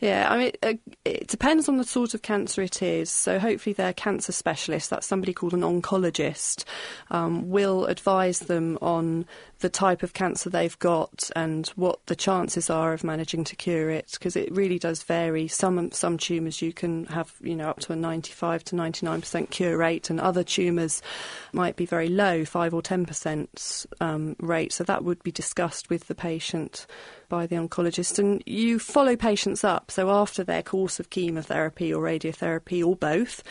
Yeah, 0.00 0.28
I 0.30 0.38
mean, 0.38 0.52
uh, 0.62 0.74
it 1.04 1.26
depends 1.26 1.68
on 1.68 1.76
the 1.76 1.84
sort 1.84 2.14
of 2.14 2.22
cancer 2.22 2.62
it 2.62 2.82
is. 2.82 3.10
So 3.10 3.38
hopefully 3.38 3.72
their 3.72 3.92
cancer 3.92 4.32
specialist, 4.32 4.90
that's 4.90 5.06
somebody 5.06 5.32
called 5.32 5.54
an 5.54 5.62
oncologist, 5.62 6.64
um, 7.10 7.48
will 7.50 7.86
advise 7.86 8.40
them 8.40 8.78
on 8.80 9.26
the 9.60 9.68
type 9.68 10.04
of 10.04 10.12
cancer 10.12 10.48
they've 10.48 10.78
got 10.78 11.30
and 11.34 11.66
what 11.74 12.06
the 12.06 12.14
chances 12.14 12.70
are 12.70 12.92
of 12.92 13.02
managing 13.02 13.42
to 13.42 13.56
cure 13.56 13.90
it, 13.90 14.12
because 14.12 14.36
it 14.36 14.52
really 14.52 14.78
does 14.78 15.02
vary. 15.02 15.48
Some 15.48 15.90
some 15.90 16.16
tumours 16.16 16.62
you 16.62 16.72
can 16.72 17.06
have, 17.06 17.34
you 17.40 17.56
know, 17.56 17.68
up 17.68 17.80
to 17.80 17.92
a 17.92 17.96
95 17.96 18.64
to 18.64 18.76
99% 18.76 19.50
cure 19.50 19.76
rate, 19.76 20.10
and 20.10 20.20
other 20.20 20.44
tumours 20.44 21.02
might 21.52 21.74
be 21.74 21.86
very 21.86 22.08
low, 22.08 22.44
5 22.44 22.74
or 22.74 22.82
10% 22.82 23.86
um, 24.00 24.36
rate. 24.38 24.72
So 24.72 24.84
that 24.84 25.04
would 25.04 25.22
be 25.24 25.32
discussed 25.32 25.90
with 25.90 26.06
the 26.06 26.14
patient 26.14 26.86
by 27.28 27.46
the 27.46 27.56
oncologist. 27.56 28.18
And 28.18 28.42
you 28.46 28.78
follow 28.78 29.16
patients 29.16 29.64
up. 29.64 29.90
So 29.90 30.10
after 30.10 30.44
their 30.44 30.62
course 30.62 30.98
of 30.98 31.10
chemotherapy 31.10 31.92
or 31.92 32.02
radiotherapy 32.02 32.84
or 32.84 32.96
both, 32.96 33.42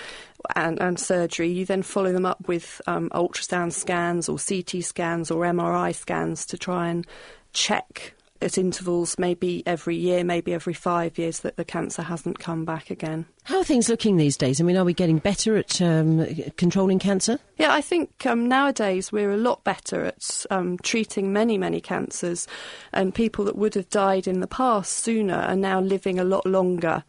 and, 0.56 0.80
and 0.82 1.00
surgery, 1.00 1.50
you 1.50 1.66
then 1.66 1.84
follow 1.84 2.12
them 2.12 2.26
up 2.26 2.48
with 2.48 2.82
um, 2.88 3.10
ultrasound 3.10 3.74
scans 3.74 4.30
or 4.30 4.38
CT 4.38 4.84
scans 4.84 5.32
or 5.32 5.44
MRI 5.44 5.94
scans 5.94 6.46
to 6.48 6.58
try 6.58 6.90
and 6.90 7.06
check 7.54 8.14
at 8.41 8.58
intervals, 8.58 9.17
maybe 9.17 9.63
every 9.65 9.96
year, 9.96 10.24
maybe 10.24 10.53
every 10.53 10.74
five 10.74 11.17
years, 11.17 11.39
that 11.39 11.58
the 11.58 11.65
cancer 11.65 12.01
hasn't 12.01 12.39
come 12.39 12.65
back 12.65 12.89
again. 12.89 13.25
How 13.44 13.60
are 13.60 13.63
things 13.63 13.89
looking 13.89 14.17
these 14.17 14.38
days? 14.38 14.60
I 14.60 14.63
mean, 14.63 14.77
are 14.77 14.84
we 14.84 14.94
getting 14.94 15.20
better 15.20 15.56
at 15.56 15.82
um, 15.82 16.25
controlling 16.58 17.00
cancer? 17.00 17.39
Yeah, 17.58 17.74
I 17.74 17.82
think 17.82 18.25
um, 18.25 18.48
nowadays 18.48 19.12
we're 19.12 19.32
a 19.32 19.38
lot 19.38 19.63
better 19.63 20.06
at 20.06 20.46
um, 20.50 20.77
treating 20.79 21.32
many, 21.32 21.58
many 21.58 21.79
cancers, 21.79 22.48
and 22.94 23.15
people 23.15 23.46
that 23.46 23.56
would 23.56 23.75
have 23.75 23.89
died 23.89 24.27
in 24.27 24.41
the 24.41 24.48
past 24.48 24.94
sooner 24.94 25.36
are 25.36 25.56
now 25.56 25.79
living 25.79 26.20
a 26.20 26.24
lot 26.24 26.46
longer. 26.46 27.03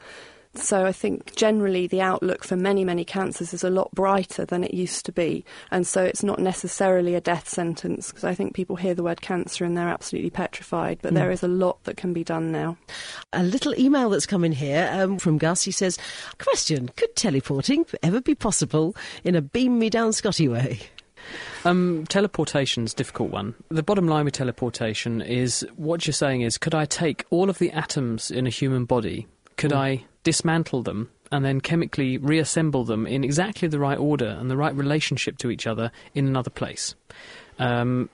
So 0.54 0.84
I 0.84 0.92
think 0.92 1.34
generally 1.36 1.86
the 1.86 2.00
outlook 2.00 2.44
for 2.44 2.56
many, 2.56 2.84
many 2.84 3.04
cancers 3.04 3.54
is 3.54 3.62
a 3.62 3.70
lot 3.70 3.90
brighter 3.92 4.44
than 4.44 4.64
it 4.64 4.74
used 4.74 5.06
to 5.06 5.12
be. 5.12 5.44
And 5.70 5.86
so 5.86 6.02
it's 6.02 6.22
not 6.22 6.38
necessarily 6.38 7.14
a 7.14 7.20
death 7.20 7.48
sentence 7.48 8.08
because 8.08 8.24
I 8.24 8.34
think 8.34 8.54
people 8.54 8.76
hear 8.76 8.94
the 8.94 9.02
word 9.02 9.20
cancer 9.20 9.64
and 9.64 9.76
they're 9.76 9.88
absolutely 9.88 10.30
petrified. 10.30 10.98
But 11.02 11.12
mm. 11.12 11.16
there 11.16 11.30
is 11.30 11.42
a 11.42 11.48
lot 11.48 11.84
that 11.84 11.96
can 11.96 12.12
be 12.12 12.24
done 12.24 12.50
now. 12.50 12.76
A 13.32 13.42
little 13.42 13.78
email 13.78 14.10
that's 14.10 14.26
come 14.26 14.44
in 14.44 14.52
here 14.52 14.90
um, 14.92 15.18
from 15.18 15.38
Gus. 15.38 15.62
He 15.62 15.70
says, 15.70 15.98
Question 16.38 16.88
Could 16.96 17.14
teleporting 17.14 17.86
ever 18.02 18.20
be 18.20 18.34
possible 18.34 18.96
in 19.24 19.34
a 19.34 19.42
beam 19.42 19.78
me 19.78 19.90
down 19.90 20.12
Scotty 20.12 20.48
way? 20.48 20.80
Um, 21.64 22.06
teleportation's 22.08 22.92
a 22.92 22.96
difficult 22.96 23.30
one. 23.30 23.54
The 23.68 23.82
bottom 23.82 24.06
line 24.06 24.24
with 24.24 24.34
teleportation 24.34 25.20
is 25.20 25.66
what 25.76 26.06
you're 26.06 26.14
saying 26.14 26.42
is 26.42 26.56
could 26.56 26.74
I 26.74 26.84
take 26.84 27.24
all 27.30 27.50
of 27.50 27.58
the 27.58 27.70
atoms 27.72 28.30
in 28.30 28.46
a 28.46 28.50
human 28.50 28.84
body? 28.84 29.26
Could 29.58 29.72
mm. 29.72 29.76
I 29.76 30.04
dismantle 30.22 30.82
them 30.82 31.10
and 31.30 31.44
then 31.44 31.60
chemically 31.60 32.16
reassemble 32.16 32.84
them 32.84 33.06
in 33.06 33.22
exactly 33.22 33.68
the 33.68 33.78
right 33.78 33.98
order 33.98 34.28
and 34.40 34.50
the 34.50 34.56
right 34.56 34.74
relationship 34.74 35.36
to 35.38 35.50
each 35.50 35.66
other 35.66 35.92
in 36.14 36.26
another 36.26 36.50
place. 36.50 36.94
Um, 37.58 38.08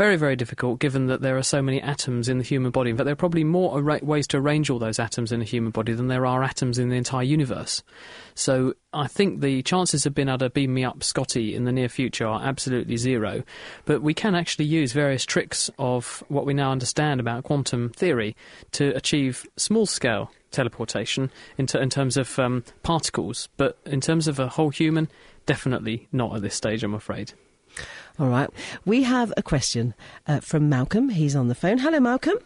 very, 0.00 0.16
very 0.16 0.34
difficult 0.34 0.80
given 0.80 1.08
that 1.08 1.20
there 1.20 1.36
are 1.36 1.42
so 1.42 1.60
many 1.60 1.78
atoms 1.82 2.26
in 2.26 2.38
the 2.38 2.42
human 2.42 2.70
body. 2.70 2.88
In 2.88 2.96
fact, 2.96 3.04
there 3.04 3.12
are 3.12 3.16
probably 3.16 3.44
more 3.44 3.78
arra- 3.78 4.00
ways 4.02 4.26
to 4.28 4.38
arrange 4.38 4.70
all 4.70 4.78
those 4.78 4.98
atoms 4.98 5.30
in 5.30 5.42
a 5.42 5.44
human 5.44 5.72
body 5.72 5.92
than 5.92 6.08
there 6.08 6.24
are 6.24 6.42
atoms 6.42 6.78
in 6.78 6.88
the 6.88 6.96
entire 6.96 7.22
universe. 7.22 7.82
So 8.34 8.72
I 8.94 9.08
think 9.08 9.42
the 9.42 9.62
chances 9.62 10.06
of 10.06 10.14
being 10.14 10.28
able 10.28 10.38
to 10.38 10.48
beam 10.48 10.72
me 10.72 10.84
up 10.84 11.04
Scotty 11.04 11.54
in 11.54 11.64
the 11.64 11.70
near 11.70 11.90
future 11.90 12.26
are 12.26 12.40
absolutely 12.42 12.96
zero. 12.96 13.42
But 13.84 14.00
we 14.00 14.14
can 14.14 14.34
actually 14.34 14.64
use 14.64 14.94
various 14.94 15.26
tricks 15.26 15.68
of 15.78 16.24
what 16.28 16.46
we 16.46 16.54
now 16.54 16.72
understand 16.72 17.20
about 17.20 17.44
quantum 17.44 17.90
theory 17.90 18.34
to 18.72 18.96
achieve 18.96 19.46
small 19.58 19.84
scale 19.84 20.30
teleportation 20.50 21.30
in, 21.58 21.66
in 21.74 21.90
terms 21.90 22.16
of 22.16 22.38
um, 22.38 22.64
particles. 22.82 23.50
But 23.58 23.76
in 23.84 24.00
terms 24.00 24.28
of 24.28 24.38
a 24.38 24.48
whole 24.48 24.70
human, 24.70 25.10
definitely 25.44 26.08
not 26.10 26.34
at 26.34 26.40
this 26.40 26.54
stage, 26.54 26.82
I'm 26.82 26.94
afraid. 26.94 27.34
All 28.18 28.28
right. 28.28 28.50
We 28.84 29.02
have 29.04 29.32
a 29.36 29.42
question 29.42 29.94
uh, 30.26 30.40
from 30.40 30.68
Malcolm. 30.68 31.08
He's 31.10 31.34
on 31.36 31.48
the 31.48 31.54
phone. 31.54 31.78
Hello, 31.78 32.00
Malcolm. 32.00 32.36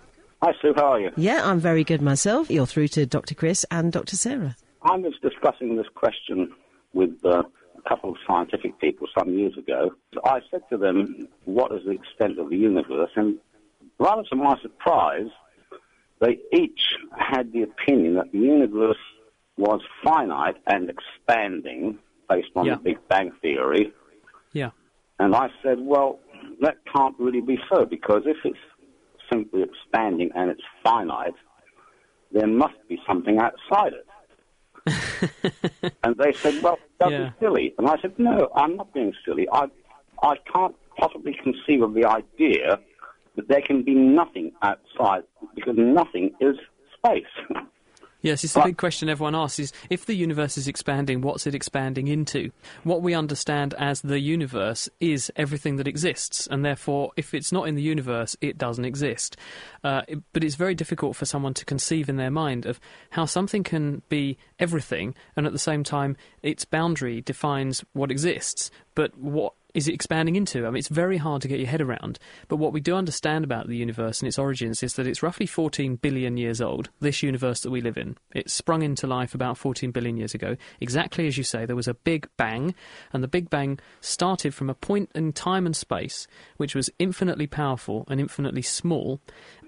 Hi, 0.43 0.53
Sue. 0.61 0.75
How 0.77 0.93
are 0.93 1.01
you? 1.01 1.11
Yeah, 1.17 1.41
I'm 1.45 1.59
very 1.59 1.85
good 1.85 2.03
myself. 2.03 2.51
You're 2.51 2.67
through 2.67 2.89
to 2.89 3.07
Dr. 3.07 3.35
Chris 3.35 3.65
and 3.71 3.93
Dr. 3.93 4.17
Sarah. 4.17 4.57
I 4.83 4.97
was 4.97 5.15
discussing 5.23 5.77
this 5.77 5.87
question 5.95 6.53
with 6.93 7.15
uh, 7.25 7.43
a 7.79 7.89
couple 7.89 8.11
of 8.11 8.17
scientific 8.27 8.79
people 8.79 9.07
some 9.19 9.31
years 9.39 9.57
ago. 9.57 9.93
I 10.25 10.41
said 10.51 10.63
to 10.71 10.77
them, 10.77 11.29
What 11.47 11.73
is 11.73 11.85
the 11.87 11.93
extent 11.93 12.39
of 12.39 12.51
the 12.51 12.57
universe? 12.57 13.11
And 13.17 13.39
rather 13.99 14.23
to 14.25 14.37
my 14.37 14.57
surprise, 14.61 15.29
they 16.21 16.39
each 16.53 16.81
had 17.19 17.53
the 17.53 17.63
opinion 17.63 18.15
that 18.17 18.31
the 18.33 18.39
universe 18.39 18.99
was 19.57 19.81
finite 20.05 20.57
and 20.67 20.91
expanding 20.91 21.99
based 22.29 22.49
on 22.55 22.67
Yeah. 22.67 22.75
the 22.75 22.81
Big 22.83 22.99
Bang 23.09 23.33
Theory. 23.41 23.93
Yeah. 24.53 24.71
And 25.25 25.35
I 25.35 25.49
said, 25.63 25.79
well, 25.81 26.19
that 26.61 26.77
can't 26.95 27.15
really 27.19 27.41
be 27.41 27.59
so 27.73 27.87
because 27.87 28.25
if 28.27 28.37
it's 28.45 28.59
simply 29.33 29.63
expanding 29.63 30.31
and 30.35 30.51
it's 30.51 30.61
finite, 30.83 31.33
there 32.31 32.47
must 32.47 32.75
be 32.91 32.99
something 33.07 33.39
outside 33.39 33.95
it. 33.95 34.07
and 36.05 36.15
they 36.19 36.35
said, 36.43 36.61
well, 36.63 36.79
don't 37.01 37.13
Yeah. 37.13 37.31
silly. 37.41 37.75
And 37.79 37.89
I 37.89 37.97
said, 38.03 38.19
no, 38.19 38.51
I'm 38.55 38.77
not 38.77 38.93
being 38.93 39.15
silly. 39.25 39.49
I, 39.51 39.65
I 40.23 40.35
can't 40.53 40.75
possibly 40.99 41.35
conceive 41.43 41.81
of 41.81 41.95
the 41.95 42.05
idea 42.05 42.79
that 43.37 43.49
there 43.49 43.63
can 43.63 43.83
be 43.83 43.95
nothing 43.95 44.53
outside 44.61 45.23
because 45.55 45.77
nothing 45.79 46.33
is 46.39 46.57
space. 46.99 47.25
Yes, 48.25 48.43
it's 48.43 48.55
the 48.55 48.63
big 48.63 48.79
question 48.79 49.11
everyone 49.11 49.35
asks 49.35 49.59
is 49.59 49.71
if 49.91 50.07
the 50.07 50.15
universe 50.15 50.57
is 50.57 50.67
expanding, 50.67 51.21
what's 51.21 51.47
it 51.47 51.55
expanding 51.55 52.09
into? 52.09 52.51
What 52.83 53.03
we 53.03 53.13
understand 53.13 53.75
as 53.75 54.01
the 54.01 54.19
universe 54.19 54.89
is 54.99 55.31
everything 55.37 55.77
that 55.77 55.87
exists, 55.87 56.47
and 56.47 56.65
therefore, 56.65 57.13
if 57.19 57.35
it's 57.35 57.53
not 57.53 57.69
in 57.69 57.75
the 57.75 57.83
universe, 57.83 58.35
it 58.41 58.57
doesn't 58.57 58.87
exist. 58.87 59.37
Uh, 59.85 60.03
it- 60.09 60.23
but 60.33 60.43
it's 60.43 60.55
very 60.55 60.75
difficult 60.75 61.17
for 61.17 61.27
someone 61.27 61.53
to 61.53 61.67
conceive 61.67 62.09
in 62.09 62.17
their 62.17 62.31
mind 62.31 62.65
of 62.65 62.81
how 63.11 63.27
something 63.27 63.63
can 63.63 64.01
be 64.09 64.39
everything, 64.59 65.15
and 65.37 65.47
at 65.47 65.53
the 65.53 65.59
same 65.59 65.85
time, 65.85 66.17
its 66.43 66.65
boundary 66.65 67.21
defines 67.21 67.85
what 67.93 68.11
exists, 68.11 68.71
but 68.95 69.19
what 69.19 69.53
is 69.75 69.89
it 69.89 69.95
expanding 69.95 70.37
into? 70.37 70.67
I 70.67 70.71
mean, 70.71 70.79
it's 70.79 70.89
very 70.89 71.17
hard 71.17 71.43
to 71.43 71.49
get 71.49 71.59
your 71.59 71.69
head 71.69 71.81
around. 71.81 72.19
But 72.49 72.57
what 72.57 72.73
we 72.73 72.81
do 72.81 72.95
understand 72.95 73.45
about 73.45 73.67
the 73.67 73.77
universe 73.77 74.21
and 74.21 74.29
its 74.29 74.39
origins 74.39 74.83
is 74.83 74.95
that 74.95 75.07
it's 75.07 75.23
roughly 75.23 75.47
14 75.47 75.97
billion 75.97 76.37
years 76.37 76.61
old, 76.61 76.91
this 77.01 77.23
universe 77.23 77.61
that 77.61 77.71
we 77.71 77.81
live 77.81 77.99
in. 77.99 78.17
It 78.33 78.51
sprung 78.51 78.83
into 78.83 79.07
life 79.07 79.35
about 79.35 79.59
14 79.59 79.91
billion 79.91 80.17
years 80.17 80.33
ago. 80.33 80.57
Exactly 80.81 81.27
as 81.27 81.37
you 81.37 81.45
say, 81.45 81.67
there 81.67 81.77
was 81.77 81.89
a 81.89 81.95
big 81.95 82.29
bang, 82.37 82.75
and 83.13 83.23
the 83.23 83.29
big 83.29 83.51
bang 83.51 83.81
started 84.01 84.55
from 84.55 84.71
a 84.71 84.75
point 84.75 85.11
in 85.15 85.33
time 85.33 85.67
and 85.67 85.75
space 85.75 86.27
which 86.57 86.75
was 86.75 86.91
infinitely 86.99 87.47
powerful 87.47 88.05
and 88.09 88.21
infinitely 88.21 88.63
small. 88.63 89.21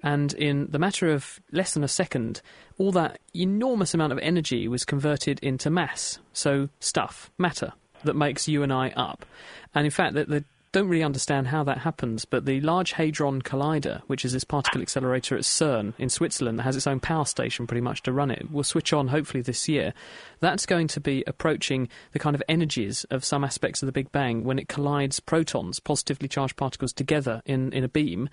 And 0.03 0.33
in 0.35 0.69
the 0.71 0.79
matter 0.79 1.13
of 1.13 1.41
less 1.51 1.75
than 1.75 1.83
a 1.83 1.89
second, 1.89 2.43
all 2.79 2.93
that 2.93 3.19
enormous 3.35 3.95
amount 3.95 4.13
of 4.13 4.19
energy 4.21 4.69
was 4.69 4.85
converted 4.85 5.41
into 5.41 5.71
mass, 5.71 6.19
so 6.33 6.69
stuff, 6.79 7.31
matter 7.39 7.73
that 8.07 8.17
makes 8.17 8.49
you 8.49 8.63
and 8.63 8.73
I 8.73 8.91
up. 8.91 9.27
And 9.75 9.85
in 9.85 9.91
fact, 9.91 10.15
that 10.15 10.29
they 10.29 10.45
don't 10.77 10.89
really 10.89 11.03
understand 11.03 11.47
how 11.47 11.65
that 11.65 11.79
happens, 11.79 12.27
but 12.27 12.45
the 12.45 12.61
Large 12.61 12.93
Hadron 12.93 13.41
Collider, 13.41 14.03
which 14.09 14.27
is 14.27 14.35
this 14.35 14.45
particle 14.45 14.83
accelerator 14.83 15.35
at 15.35 15.45
CERN 15.45 15.95
in 15.97 16.11
Switzerland 16.11 16.59
that 16.59 16.65
has 16.65 16.77
its 16.77 16.87
own 16.87 17.01
power 17.01 17.25
station 17.25 17.67
pretty 17.67 17.81
much 17.81 18.03
to 18.03 18.13
run 18.13 18.31
it, 18.31 18.51
will 18.51 18.63
switch 18.63 18.93
on 18.93 19.09
hopefully 19.09 19.41
this 19.41 19.71
year. 19.71 19.95
That's 20.41 20.67
going 20.67 20.89
to 20.89 21.01
be 21.01 21.25
approaching 21.27 21.89
the 22.13 22.19
kind 22.19 22.35
of 22.35 22.43
energies 22.47 23.05
of 23.05 23.25
some 23.25 23.43
aspects 23.43 23.83
of 23.83 23.87
the 23.87 23.93
Big 23.93 24.13
Bang 24.13 24.45
when 24.45 24.59
it 24.59 24.69
collides 24.69 25.19
protons, 25.19 25.81
positively 25.81 26.29
charged 26.29 26.57
particles, 26.57 26.93
together 26.93 27.41
in, 27.47 27.73
in 27.73 27.83
a 27.83 27.89
beam. 27.89 28.29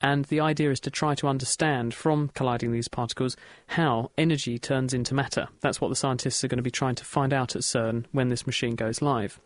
And 0.00 0.26
the 0.26 0.40
idea 0.40 0.70
is 0.70 0.80
to 0.80 0.90
try 0.90 1.14
to 1.16 1.28
understand 1.28 1.92
from 1.92 2.28
colliding 2.28 2.72
these 2.72 2.88
particles 2.88 3.36
how 3.66 4.10
energy 4.16 4.58
turns 4.58 4.94
into 4.94 5.14
matter. 5.14 5.48
That's 5.60 5.80
what 5.80 5.88
the 5.88 5.96
scientists 5.96 6.44
are 6.44 6.48
going 6.48 6.58
to 6.58 6.62
be 6.62 6.70
trying 6.70 6.94
to 6.96 7.04
find 7.04 7.32
out 7.32 7.56
at 7.56 7.62
CERN 7.62 8.04
when 8.12 8.28
this 8.28 8.46
machine 8.46 8.76
goes 8.76 9.02
live. 9.02 9.40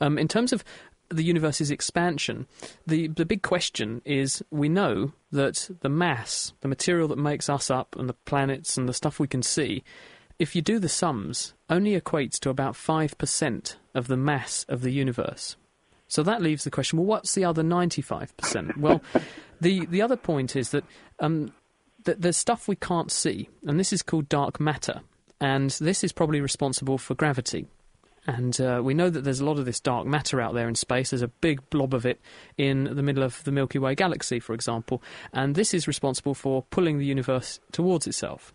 Um, 0.00 0.18
in 0.18 0.28
terms 0.28 0.52
of 0.52 0.62
the 1.08 1.24
universe's 1.24 1.70
expansion, 1.70 2.46
the, 2.86 3.08
the 3.08 3.24
big 3.24 3.42
question 3.42 4.02
is 4.04 4.42
we 4.50 4.68
know 4.68 5.12
that 5.32 5.70
the 5.80 5.88
mass, 5.88 6.52
the 6.60 6.68
material 6.68 7.08
that 7.08 7.18
makes 7.18 7.48
us 7.48 7.70
up, 7.70 7.96
and 7.96 8.08
the 8.08 8.14
planets 8.14 8.76
and 8.76 8.88
the 8.88 8.94
stuff 8.94 9.18
we 9.18 9.28
can 9.28 9.42
see, 9.42 9.84
if 10.38 10.56
you 10.56 10.62
do 10.62 10.78
the 10.78 10.88
sums, 10.88 11.54
only 11.70 11.98
equates 11.98 12.38
to 12.40 12.50
about 12.50 12.74
5% 12.74 13.76
of 13.94 14.08
the 14.08 14.16
mass 14.16 14.66
of 14.68 14.82
the 14.82 14.90
universe. 14.90 15.56
So 16.08 16.22
that 16.22 16.42
leaves 16.42 16.64
the 16.64 16.70
question 16.70 16.98
well, 16.98 17.06
what's 17.06 17.34
the 17.34 17.44
other 17.44 17.62
95%? 17.62 18.76
well, 18.78 19.02
the, 19.60 19.86
the 19.86 20.02
other 20.02 20.16
point 20.16 20.56
is 20.56 20.70
that, 20.70 20.84
um, 21.20 21.52
that 22.04 22.20
there's 22.20 22.36
stuff 22.36 22.68
we 22.68 22.76
can't 22.76 23.10
see, 23.10 23.48
and 23.66 23.78
this 23.78 23.92
is 23.92 24.02
called 24.02 24.28
dark 24.28 24.60
matter, 24.60 25.00
and 25.40 25.70
this 25.70 26.04
is 26.04 26.12
probably 26.12 26.40
responsible 26.40 26.98
for 26.98 27.14
gravity. 27.14 27.66
And 28.26 28.58
uh, 28.60 28.80
we 28.82 28.94
know 28.94 29.10
that 29.10 29.22
there's 29.22 29.40
a 29.40 29.44
lot 29.44 29.58
of 29.58 29.66
this 29.66 29.80
dark 29.80 30.06
matter 30.06 30.40
out 30.40 30.54
there 30.54 30.68
in 30.68 30.74
space. 30.74 31.10
There's 31.10 31.22
a 31.22 31.28
big 31.28 31.68
blob 31.68 31.92
of 31.92 32.06
it 32.06 32.20
in 32.56 32.84
the 32.84 33.02
middle 33.02 33.22
of 33.22 33.44
the 33.44 33.52
Milky 33.52 33.78
Way 33.78 33.94
galaxy, 33.94 34.40
for 34.40 34.54
example. 34.54 35.02
And 35.32 35.54
this 35.54 35.74
is 35.74 35.86
responsible 35.86 36.34
for 36.34 36.62
pulling 36.62 36.98
the 36.98 37.04
universe 37.04 37.60
towards 37.72 38.06
itself. 38.06 38.54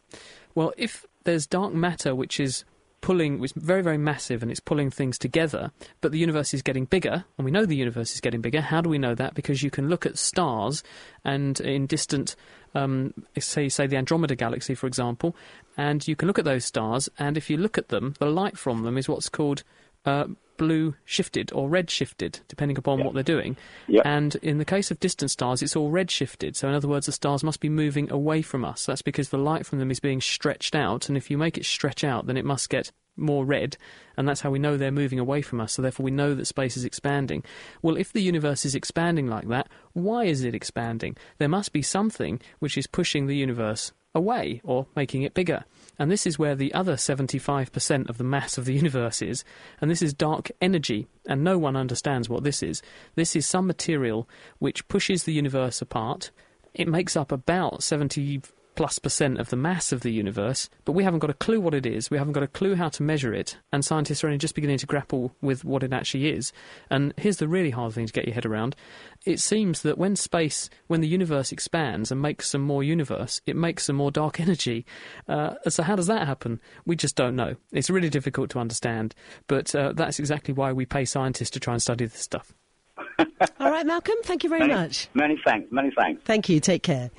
Well, 0.55 0.73
if 0.75 1.05
there's 1.23 1.45
dark 1.45 1.73
matter 1.73 2.15
which 2.15 2.39
is 2.39 2.63
pulling, 3.01 3.43
is 3.43 3.53
very, 3.53 3.81
very 3.81 3.97
massive 3.97 4.41
and 4.41 4.51
it's 4.51 4.59
pulling 4.59 4.89
things 4.89 5.17
together, 5.17 5.71
but 6.01 6.11
the 6.11 6.19
universe 6.19 6.53
is 6.53 6.61
getting 6.61 6.85
bigger, 6.85 7.25
and 7.37 7.45
we 7.45 7.51
know 7.51 7.65
the 7.65 7.75
universe 7.75 8.13
is 8.13 8.21
getting 8.21 8.41
bigger. 8.41 8.61
How 8.61 8.81
do 8.81 8.89
we 8.89 8.97
know 8.97 9.15
that? 9.15 9.33
Because 9.33 9.63
you 9.63 9.71
can 9.71 9.89
look 9.89 10.05
at 10.05 10.17
stars 10.17 10.83
and 11.23 11.59
in 11.61 11.87
distant, 11.87 12.35
um, 12.75 13.13
say, 13.37 13.69
say 13.69 13.87
the 13.87 13.97
Andromeda 13.97 14.35
galaxy, 14.35 14.75
for 14.75 14.87
example, 14.87 15.35
and 15.77 16.07
you 16.07 16.15
can 16.15 16.27
look 16.27 16.39
at 16.39 16.45
those 16.45 16.65
stars, 16.65 17.09
and 17.17 17.37
if 17.37 17.49
you 17.49 17.57
look 17.57 17.77
at 17.77 17.89
them, 17.89 18.13
the 18.19 18.25
light 18.25 18.57
from 18.57 18.83
them 18.83 18.97
is 18.97 19.07
what's 19.07 19.29
called 19.29 19.63
uh, 20.05 20.25
blue 20.59 20.93
shifted 21.05 21.51
or 21.53 21.67
red 21.69 21.89
shifted, 21.89 22.41
depending 22.47 22.77
upon 22.77 23.03
what 23.03 23.15
they're 23.15 23.23
doing. 23.23 23.57
Yep. 23.87 24.05
And 24.05 24.35
in 24.43 24.59
the 24.59 24.65
case 24.65 24.91
of 24.91 24.99
distant 24.99 25.31
stars, 25.31 25.63
it's 25.63 25.75
all 25.75 25.89
red 25.89 26.11
shifted. 26.11 26.55
So, 26.55 26.67
in 26.67 26.75
other 26.75 26.87
words, 26.87 27.07
the 27.07 27.11
stars 27.11 27.43
must 27.43 27.61
be 27.61 27.69
moving 27.69 28.11
away 28.11 28.43
from 28.43 28.63
us. 28.63 28.85
That's 28.85 29.01
because 29.01 29.29
the 29.29 29.39
light 29.39 29.65
from 29.65 29.79
them 29.79 29.89
is 29.89 29.99
being 29.99 30.21
stretched 30.21 30.75
out, 30.75 31.09
and 31.09 31.17
if 31.17 31.31
you 31.31 31.37
make 31.37 31.57
it 31.57 31.65
stretch 31.65 32.03
out, 32.03 32.27
then 32.27 32.37
it 32.37 32.45
must 32.45 32.69
get 32.69 32.91
more 33.15 33.43
red, 33.43 33.75
and 34.15 34.27
that's 34.27 34.41
how 34.41 34.51
we 34.51 34.59
know 34.59 34.77
they're 34.77 34.91
moving 34.91 35.19
away 35.19 35.41
from 35.41 35.59
us. 35.61 35.73
So, 35.73 35.81
therefore, 35.81 36.03
we 36.03 36.11
know 36.11 36.35
that 36.35 36.45
space 36.45 36.77
is 36.77 36.85
expanding. 36.85 37.43
Well, 37.81 37.97
if 37.97 38.11
the 38.11 38.21
universe 38.21 38.65
is 38.65 38.75
expanding 38.75 39.27
like 39.27 39.47
that, 39.47 39.67
why 39.93 40.25
is 40.25 40.43
it 40.43 40.53
expanding? 40.53 41.15
There 41.37 41.49
must 41.49 41.71
be 41.71 41.81
something 41.81 42.41
which 42.59 42.77
is 42.77 42.85
pushing 42.85 43.25
the 43.27 43.35
universe 43.35 43.93
away 44.15 44.61
or 44.63 44.87
making 44.95 45.23
it 45.23 45.33
bigger. 45.33 45.63
And 45.97 46.09
this 46.09 46.25
is 46.25 46.39
where 46.39 46.55
the 46.55 46.73
other 46.73 46.95
75% 46.95 48.09
of 48.09 48.17
the 48.17 48.23
mass 48.23 48.57
of 48.57 48.65
the 48.65 48.73
universe 48.73 49.21
is, 49.21 49.43
and 49.81 49.89
this 49.89 50.01
is 50.01 50.13
dark 50.13 50.51
energy, 50.61 51.07
and 51.27 51.43
no 51.43 51.57
one 51.57 51.75
understands 51.75 52.29
what 52.29 52.43
this 52.43 52.63
is. 52.63 52.81
This 53.15 53.35
is 53.35 53.45
some 53.45 53.67
material 53.67 54.27
which 54.59 54.87
pushes 54.87 55.23
the 55.23 55.33
universe 55.33 55.81
apart. 55.81 56.31
It 56.73 56.87
makes 56.87 57.15
up 57.17 57.31
about 57.31 57.83
70 57.83 58.41
plus 58.79 58.97
percent 58.97 59.37
of 59.37 59.49
the 59.49 59.57
mass 59.57 59.91
of 59.91 59.99
the 60.03 60.09
universe, 60.09 60.69
but 60.85 60.93
we 60.93 61.03
haven't 61.03 61.19
got 61.19 61.29
a 61.29 61.33
clue 61.33 61.59
what 61.59 61.73
it 61.73 61.85
is. 61.85 62.09
We 62.09 62.17
haven't 62.17 62.31
got 62.31 62.43
a 62.43 62.47
clue 62.47 62.75
how 62.75 62.87
to 62.87 63.03
measure 63.03 63.33
it, 63.33 63.57
and 63.73 63.83
scientists 63.83 64.23
are 64.23 64.27
only 64.27 64.37
just 64.37 64.55
beginning 64.55 64.77
to 64.77 64.85
grapple 64.85 65.35
with 65.41 65.65
what 65.65 65.83
it 65.83 65.91
actually 65.91 66.29
is. 66.29 66.53
And 66.89 67.13
here's 67.17 67.35
the 67.35 67.49
really 67.49 67.71
hard 67.71 67.91
thing 67.91 68.07
to 68.07 68.13
get 68.13 68.23
your 68.23 68.35
head 68.35 68.45
around. 68.45 68.77
It 69.25 69.41
seems 69.41 69.81
that 69.81 69.97
when 69.97 70.15
space, 70.15 70.69
when 70.87 71.01
the 71.01 71.09
universe 71.09 71.51
expands 71.51 72.09
and 72.09 72.21
makes 72.21 72.47
some 72.47 72.61
more 72.61 72.81
universe, 72.81 73.41
it 73.45 73.57
makes 73.57 73.83
some 73.83 73.97
more 73.97 74.11
dark 74.11 74.39
energy. 74.39 74.85
Uh, 75.27 75.55
so 75.67 75.83
how 75.83 75.97
does 75.97 76.07
that 76.07 76.25
happen? 76.25 76.61
We 76.85 76.95
just 76.95 77.17
don't 77.17 77.35
know. 77.35 77.57
It's 77.73 77.89
really 77.89 78.09
difficult 78.09 78.49
to 78.51 78.59
understand, 78.59 79.13
but 79.47 79.75
uh, 79.75 79.91
that's 79.91 80.19
exactly 80.19 80.53
why 80.53 80.71
we 80.71 80.85
pay 80.85 81.03
scientists 81.03 81.49
to 81.49 81.59
try 81.59 81.73
and 81.73 81.81
study 81.81 82.05
this 82.05 82.21
stuff. 82.21 82.53
All 83.59 83.71
right, 83.71 83.85
Malcolm, 83.85 84.15
thank 84.23 84.45
you 84.45 84.49
very 84.49 84.61
many, 84.61 84.73
much. 84.73 85.09
Many 85.13 85.37
thanks. 85.43 85.69
Many 85.69 85.91
thanks. 85.97 86.21
Thank 86.23 86.47
you. 86.47 86.61
Take 86.61 86.83
care. 86.83 87.11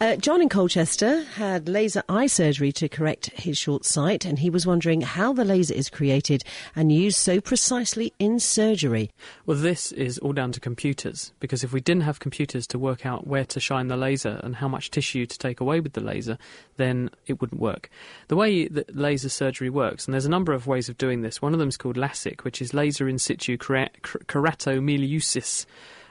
Uh, 0.00 0.14
John 0.14 0.40
in 0.40 0.48
Colchester 0.48 1.24
had 1.24 1.68
laser 1.68 2.04
eye 2.08 2.28
surgery 2.28 2.70
to 2.70 2.88
correct 2.88 3.32
his 3.34 3.58
short 3.58 3.84
sight, 3.84 4.24
and 4.24 4.38
he 4.38 4.48
was 4.48 4.64
wondering 4.64 5.00
how 5.00 5.32
the 5.32 5.44
laser 5.44 5.74
is 5.74 5.90
created 5.90 6.44
and 6.76 6.92
used 6.92 7.18
so 7.18 7.40
precisely 7.40 8.12
in 8.20 8.38
surgery. 8.38 9.10
Well, 9.44 9.56
this 9.56 9.90
is 9.90 10.16
all 10.18 10.32
down 10.32 10.52
to 10.52 10.60
computers, 10.60 11.32
because 11.40 11.64
if 11.64 11.72
we 11.72 11.80
didn't 11.80 12.04
have 12.04 12.20
computers 12.20 12.64
to 12.68 12.78
work 12.78 13.04
out 13.04 13.26
where 13.26 13.44
to 13.46 13.58
shine 13.58 13.88
the 13.88 13.96
laser 13.96 14.40
and 14.44 14.54
how 14.54 14.68
much 14.68 14.92
tissue 14.92 15.26
to 15.26 15.36
take 15.36 15.58
away 15.58 15.80
with 15.80 15.94
the 15.94 16.00
laser, 16.00 16.38
then 16.76 17.10
it 17.26 17.40
wouldn't 17.40 17.60
work. 17.60 17.90
The 18.28 18.36
way 18.36 18.68
that 18.68 18.94
laser 18.94 19.28
surgery 19.28 19.68
works, 19.68 20.06
and 20.06 20.14
there's 20.14 20.26
a 20.26 20.30
number 20.30 20.52
of 20.52 20.68
ways 20.68 20.88
of 20.88 20.96
doing 20.96 21.22
this, 21.22 21.42
one 21.42 21.54
of 21.54 21.58
them 21.58 21.70
is 21.70 21.76
called 21.76 21.96
LASIK, 21.96 22.44
which 22.44 22.62
is 22.62 22.72
laser 22.72 23.08
in 23.08 23.18
situ 23.18 23.56
keratomileusis 23.56 25.66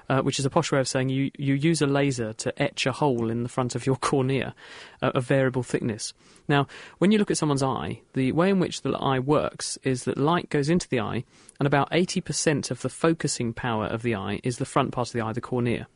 uh, 0.09 0.21
which 0.21 0.39
is 0.39 0.45
a 0.45 0.49
posh 0.49 0.71
way 0.71 0.79
of 0.79 0.87
saying 0.87 1.09
you, 1.09 1.31
you 1.37 1.53
use 1.53 1.81
a 1.81 1.87
laser 1.87 2.33
to 2.33 2.61
etch 2.61 2.85
a 2.85 2.91
hole 2.91 3.29
in 3.29 3.43
the 3.43 3.49
front 3.49 3.75
of 3.75 3.85
your 3.85 3.95
cornea 4.01 4.55
uh, 5.01 5.11
of 5.13 5.25
variable 5.25 5.63
thickness. 5.63 6.13
Now, 6.47 6.67
when 6.97 7.11
you 7.11 7.19
look 7.19 7.31
at 7.31 7.37
someone's 7.37 7.63
eye, 7.63 8.01
the 8.13 8.31
way 8.31 8.49
in 8.49 8.59
which 8.59 8.81
the 8.81 8.91
eye 8.91 9.19
works 9.19 9.77
is 9.83 10.05
that 10.05 10.17
light 10.17 10.49
goes 10.49 10.69
into 10.69 10.87
the 10.87 10.99
eye, 10.99 11.25
and 11.59 11.67
about 11.67 11.91
80% 11.91 12.71
of 12.71 12.81
the 12.81 12.89
focusing 12.89 13.53
power 13.53 13.85
of 13.85 14.03
the 14.03 14.15
eye 14.15 14.39
is 14.43 14.57
the 14.57 14.65
front 14.65 14.91
part 14.91 15.09
of 15.09 15.13
the 15.13 15.21
eye, 15.21 15.33
the 15.33 15.41
cornea. 15.41 15.87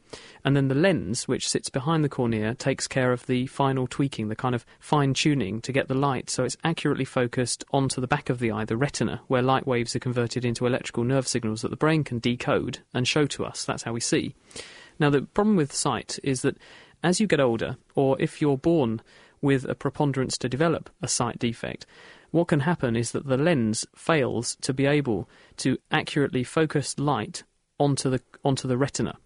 And 0.43 0.55
then 0.55 0.67
the 0.67 0.75
lens, 0.75 1.27
which 1.27 1.47
sits 1.47 1.69
behind 1.69 2.03
the 2.03 2.09
cornea, 2.09 2.55
takes 2.55 2.87
care 2.87 3.11
of 3.11 3.25
the 3.27 3.47
final 3.47 3.87
tweaking, 3.87 4.27
the 4.27 4.35
kind 4.35 4.55
of 4.55 4.65
fine 4.79 5.13
tuning 5.13 5.61
to 5.61 5.71
get 5.71 5.87
the 5.87 5.93
light 5.93 6.29
so 6.29 6.43
it's 6.43 6.57
accurately 6.63 7.05
focused 7.05 7.63
onto 7.71 8.01
the 8.01 8.07
back 8.07 8.29
of 8.29 8.39
the 8.39 8.51
eye, 8.51 8.65
the 8.65 8.77
retina, 8.77 9.21
where 9.27 9.41
light 9.41 9.67
waves 9.67 9.95
are 9.95 9.99
converted 9.99 10.43
into 10.43 10.65
electrical 10.65 11.03
nerve 11.03 11.27
signals 11.27 11.61
that 11.61 11.69
the 11.69 11.77
brain 11.77 12.03
can 12.03 12.19
decode 12.19 12.79
and 12.93 13.07
show 13.07 13.25
to 13.27 13.45
us. 13.45 13.63
That's 13.63 13.83
how 13.83 13.93
we 13.93 13.99
see. 13.99 14.35
Now, 14.99 15.09
the 15.09 15.21
problem 15.21 15.55
with 15.55 15.73
sight 15.73 16.19
is 16.23 16.41
that 16.41 16.57
as 17.03 17.19
you 17.19 17.27
get 17.27 17.39
older, 17.39 17.77
or 17.95 18.19
if 18.19 18.41
you're 18.41 18.57
born 18.57 19.01
with 19.41 19.65
a 19.65 19.75
preponderance 19.75 20.37
to 20.37 20.49
develop 20.49 20.89
a 21.01 21.07
sight 21.07 21.39
defect, 21.39 21.85
what 22.31 22.47
can 22.47 22.61
happen 22.61 22.95
is 22.95 23.11
that 23.11 23.27
the 23.27 23.37
lens 23.37 23.85
fails 23.95 24.57
to 24.61 24.73
be 24.73 24.85
able 24.85 25.29
to 25.57 25.77
accurately 25.91 26.43
focus 26.43 26.97
light 26.97 27.43
onto 27.79 28.09
the 28.09 28.21
onto 28.43 28.67
the 28.67 28.77
retina 28.77 29.17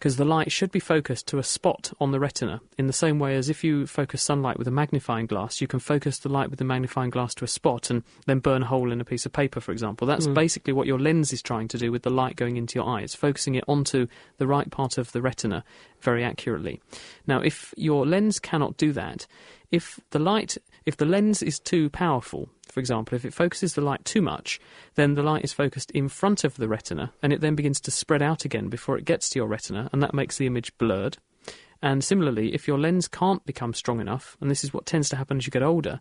because 0.00 0.16
the 0.16 0.24
light 0.24 0.50
should 0.50 0.72
be 0.72 0.80
focused 0.80 1.26
to 1.26 1.38
a 1.38 1.42
spot 1.42 1.92
on 2.00 2.10
the 2.10 2.18
retina 2.18 2.62
in 2.78 2.86
the 2.86 2.92
same 2.92 3.18
way 3.18 3.36
as 3.36 3.50
if 3.50 3.62
you 3.62 3.86
focus 3.86 4.22
sunlight 4.22 4.56
with 4.56 4.66
a 4.66 4.70
magnifying 4.70 5.26
glass, 5.26 5.60
you 5.60 5.66
can 5.66 5.78
focus 5.78 6.18
the 6.18 6.28
light 6.30 6.48
with 6.48 6.58
the 6.58 6.64
magnifying 6.64 7.10
glass 7.10 7.34
to 7.34 7.44
a 7.44 7.48
spot 7.48 7.90
and 7.90 8.02
then 8.24 8.38
burn 8.38 8.62
a 8.62 8.66
hole 8.66 8.92
in 8.92 9.02
a 9.02 9.04
piece 9.04 9.26
of 9.26 9.32
paper, 9.34 9.60
for 9.60 9.72
example. 9.72 10.06
That's 10.06 10.26
mm. 10.26 10.32
basically 10.32 10.72
what 10.72 10.86
your 10.86 10.98
lens 10.98 11.34
is 11.34 11.42
trying 11.42 11.68
to 11.68 11.76
do 11.76 11.92
with 11.92 12.02
the 12.02 12.08
light 12.08 12.36
going 12.36 12.56
into 12.56 12.78
your 12.78 12.88
eye. 12.88 13.02
It's 13.02 13.14
focusing 13.14 13.56
it 13.56 13.64
onto 13.68 14.06
the 14.38 14.46
right 14.46 14.70
part 14.70 14.96
of 14.96 15.12
the 15.12 15.20
retina 15.20 15.64
very 16.00 16.24
accurately. 16.24 16.80
Now, 17.26 17.42
if 17.42 17.74
your 17.76 18.06
lens 18.06 18.40
cannot 18.40 18.78
do 18.78 18.92
that, 18.94 19.26
if 19.70 20.00
the 20.12 20.18
light 20.18 20.56
if 20.86 20.96
the 20.96 21.06
lens 21.06 21.42
is 21.42 21.58
too 21.58 21.90
powerful, 21.90 22.48
for 22.70 22.80
example, 22.80 23.16
if 23.16 23.24
it 23.24 23.34
focuses 23.34 23.74
the 23.74 23.80
light 23.80 24.04
too 24.04 24.22
much, 24.22 24.60
then 24.94 25.14
the 25.14 25.22
light 25.22 25.44
is 25.44 25.52
focused 25.52 25.90
in 25.90 26.08
front 26.08 26.44
of 26.44 26.56
the 26.56 26.68
retina 26.68 27.12
and 27.22 27.32
it 27.32 27.40
then 27.40 27.54
begins 27.54 27.80
to 27.80 27.90
spread 27.90 28.22
out 28.22 28.44
again 28.44 28.68
before 28.68 28.96
it 28.96 29.04
gets 29.04 29.28
to 29.30 29.38
your 29.38 29.48
retina, 29.48 29.88
and 29.92 30.02
that 30.02 30.14
makes 30.14 30.36
the 30.36 30.46
image 30.46 30.76
blurred. 30.78 31.18
And 31.82 32.04
similarly, 32.04 32.54
if 32.54 32.68
your 32.68 32.78
lens 32.78 33.08
can't 33.08 33.44
become 33.46 33.72
strong 33.72 34.00
enough, 34.00 34.36
and 34.40 34.50
this 34.50 34.64
is 34.64 34.74
what 34.74 34.86
tends 34.86 35.08
to 35.10 35.16
happen 35.16 35.38
as 35.38 35.46
you 35.46 35.50
get 35.50 35.62
older, 35.62 36.00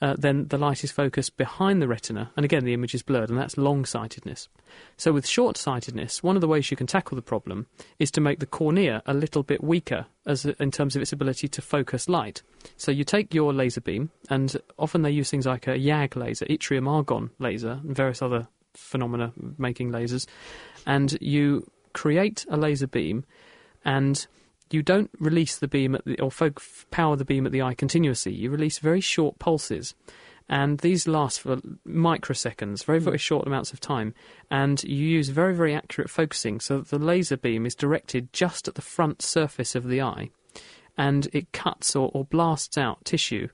uh, 0.00 0.14
then 0.16 0.46
the 0.48 0.58
light 0.58 0.84
is 0.84 0.92
focused 0.92 1.36
behind 1.36 1.82
the 1.82 1.88
retina, 1.88 2.30
and 2.36 2.44
again 2.44 2.64
the 2.64 2.72
image 2.72 2.94
is 2.94 3.02
blurred, 3.02 3.28
and 3.28 3.38
that's 3.38 3.58
long 3.58 3.84
sightedness. 3.84 4.48
So, 4.96 5.12
with 5.12 5.26
short 5.26 5.56
sightedness, 5.56 6.22
one 6.22 6.36
of 6.36 6.40
the 6.40 6.48
ways 6.48 6.70
you 6.70 6.76
can 6.76 6.86
tackle 6.86 7.16
the 7.16 7.22
problem 7.22 7.66
is 7.98 8.10
to 8.12 8.20
make 8.20 8.38
the 8.38 8.46
cornea 8.46 9.02
a 9.06 9.14
little 9.14 9.42
bit 9.42 9.62
weaker 9.62 10.06
as 10.24 10.44
in 10.44 10.70
terms 10.70 10.94
of 10.94 11.02
its 11.02 11.12
ability 11.12 11.48
to 11.48 11.62
focus 11.62 12.08
light. 12.08 12.42
So, 12.76 12.92
you 12.92 13.02
take 13.02 13.34
your 13.34 13.52
laser 13.52 13.80
beam, 13.80 14.10
and 14.30 14.56
often 14.78 15.02
they 15.02 15.10
use 15.10 15.30
things 15.30 15.46
like 15.46 15.66
a 15.66 15.76
YAG 15.76 16.14
laser, 16.14 16.46
yttrium 16.46 16.88
argon 16.88 17.30
laser, 17.38 17.80
and 17.82 17.96
various 17.96 18.22
other 18.22 18.46
phenomena 18.74 19.32
making 19.58 19.90
lasers, 19.90 20.26
and 20.86 21.18
you 21.20 21.68
create 21.92 22.46
a 22.48 22.56
laser 22.56 22.86
beam 22.86 23.24
and 23.84 24.28
you 24.70 24.82
don't 24.82 25.10
release 25.18 25.58
the 25.58 25.68
beam 25.68 25.94
at 25.94 26.04
the, 26.04 26.20
or 26.20 26.30
fo- 26.30 26.52
power 26.90 27.16
the 27.16 27.24
beam 27.24 27.46
at 27.46 27.52
the 27.52 27.62
eye 27.62 27.74
continuously. 27.74 28.34
You 28.34 28.50
release 28.50 28.78
very 28.78 29.00
short 29.00 29.38
pulses, 29.38 29.94
and 30.48 30.78
these 30.78 31.06
last 31.06 31.40
for 31.40 31.56
microseconds, 31.86 32.84
very 32.84 33.00
very 33.00 33.18
short 33.18 33.46
amounts 33.46 33.72
of 33.72 33.80
time. 33.80 34.14
And 34.50 34.82
you 34.84 35.06
use 35.06 35.28
very 35.28 35.54
very 35.54 35.74
accurate 35.74 36.10
focusing, 36.10 36.60
so 36.60 36.78
that 36.78 36.88
the 36.88 36.98
laser 36.98 37.36
beam 37.36 37.66
is 37.66 37.74
directed 37.74 38.32
just 38.32 38.68
at 38.68 38.74
the 38.74 38.82
front 38.82 39.22
surface 39.22 39.74
of 39.74 39.88
the 39.88 40.02
eye, 40.02 40.30
and 40.96 41.28
it 41.32 41.52
cuts 41.52 41.94
or, 41.94 42.10
or 42.14 42.24
blasts 42.24 42.78
out 42.78 43.04
tissue 43.04 43.48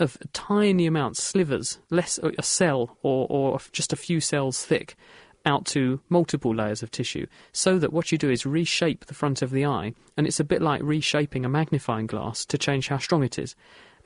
of 0.00 0.18
tiny 0.32 0.86
amounts, 0.86 1.22
slivers, 1.22 1.78
less 1.90 2.18
a 2.18 2.42
cell 2.42 2.96
or, 3.02 3.26
or 3.30 3.60
just 3.72 3.92
a 3.92 3.96
few 3.96 4.20
cells 4.20 4.64
thick, 4.64 4.96
out 5.44 5.64
to 5.66 6.00
multiple 6.08 6.54
layers 6.54 6.82
of 6.82 6.90
tissue 6.90 7.26
so 7.52 7.78
that 7.78 7.92
what 7.92 8.10
you 8.10 8.18
do 8.18 8.30
is 8.30 8.46
reshape 8.46 9.06
the 9.06 9.14
front 9.14 9.42
of 9.42 9.50
the 9.50 9.66
eye 9.66 9.92
and 10.16 10.26
it's 10.26 10.40
a 10.40 10.44
bit 10.44 10.62
like 10.62 10.82
reshaping 10.82 11.44
a 11.44 11.48
magnifying 11.48 12.06
glass 12.06 12.44
to 12.46 12.58
change 12.58 12.88
how 12.88 12.98
strong 12.98 13.22
it 13.22 13.38
is. 13.38 13.54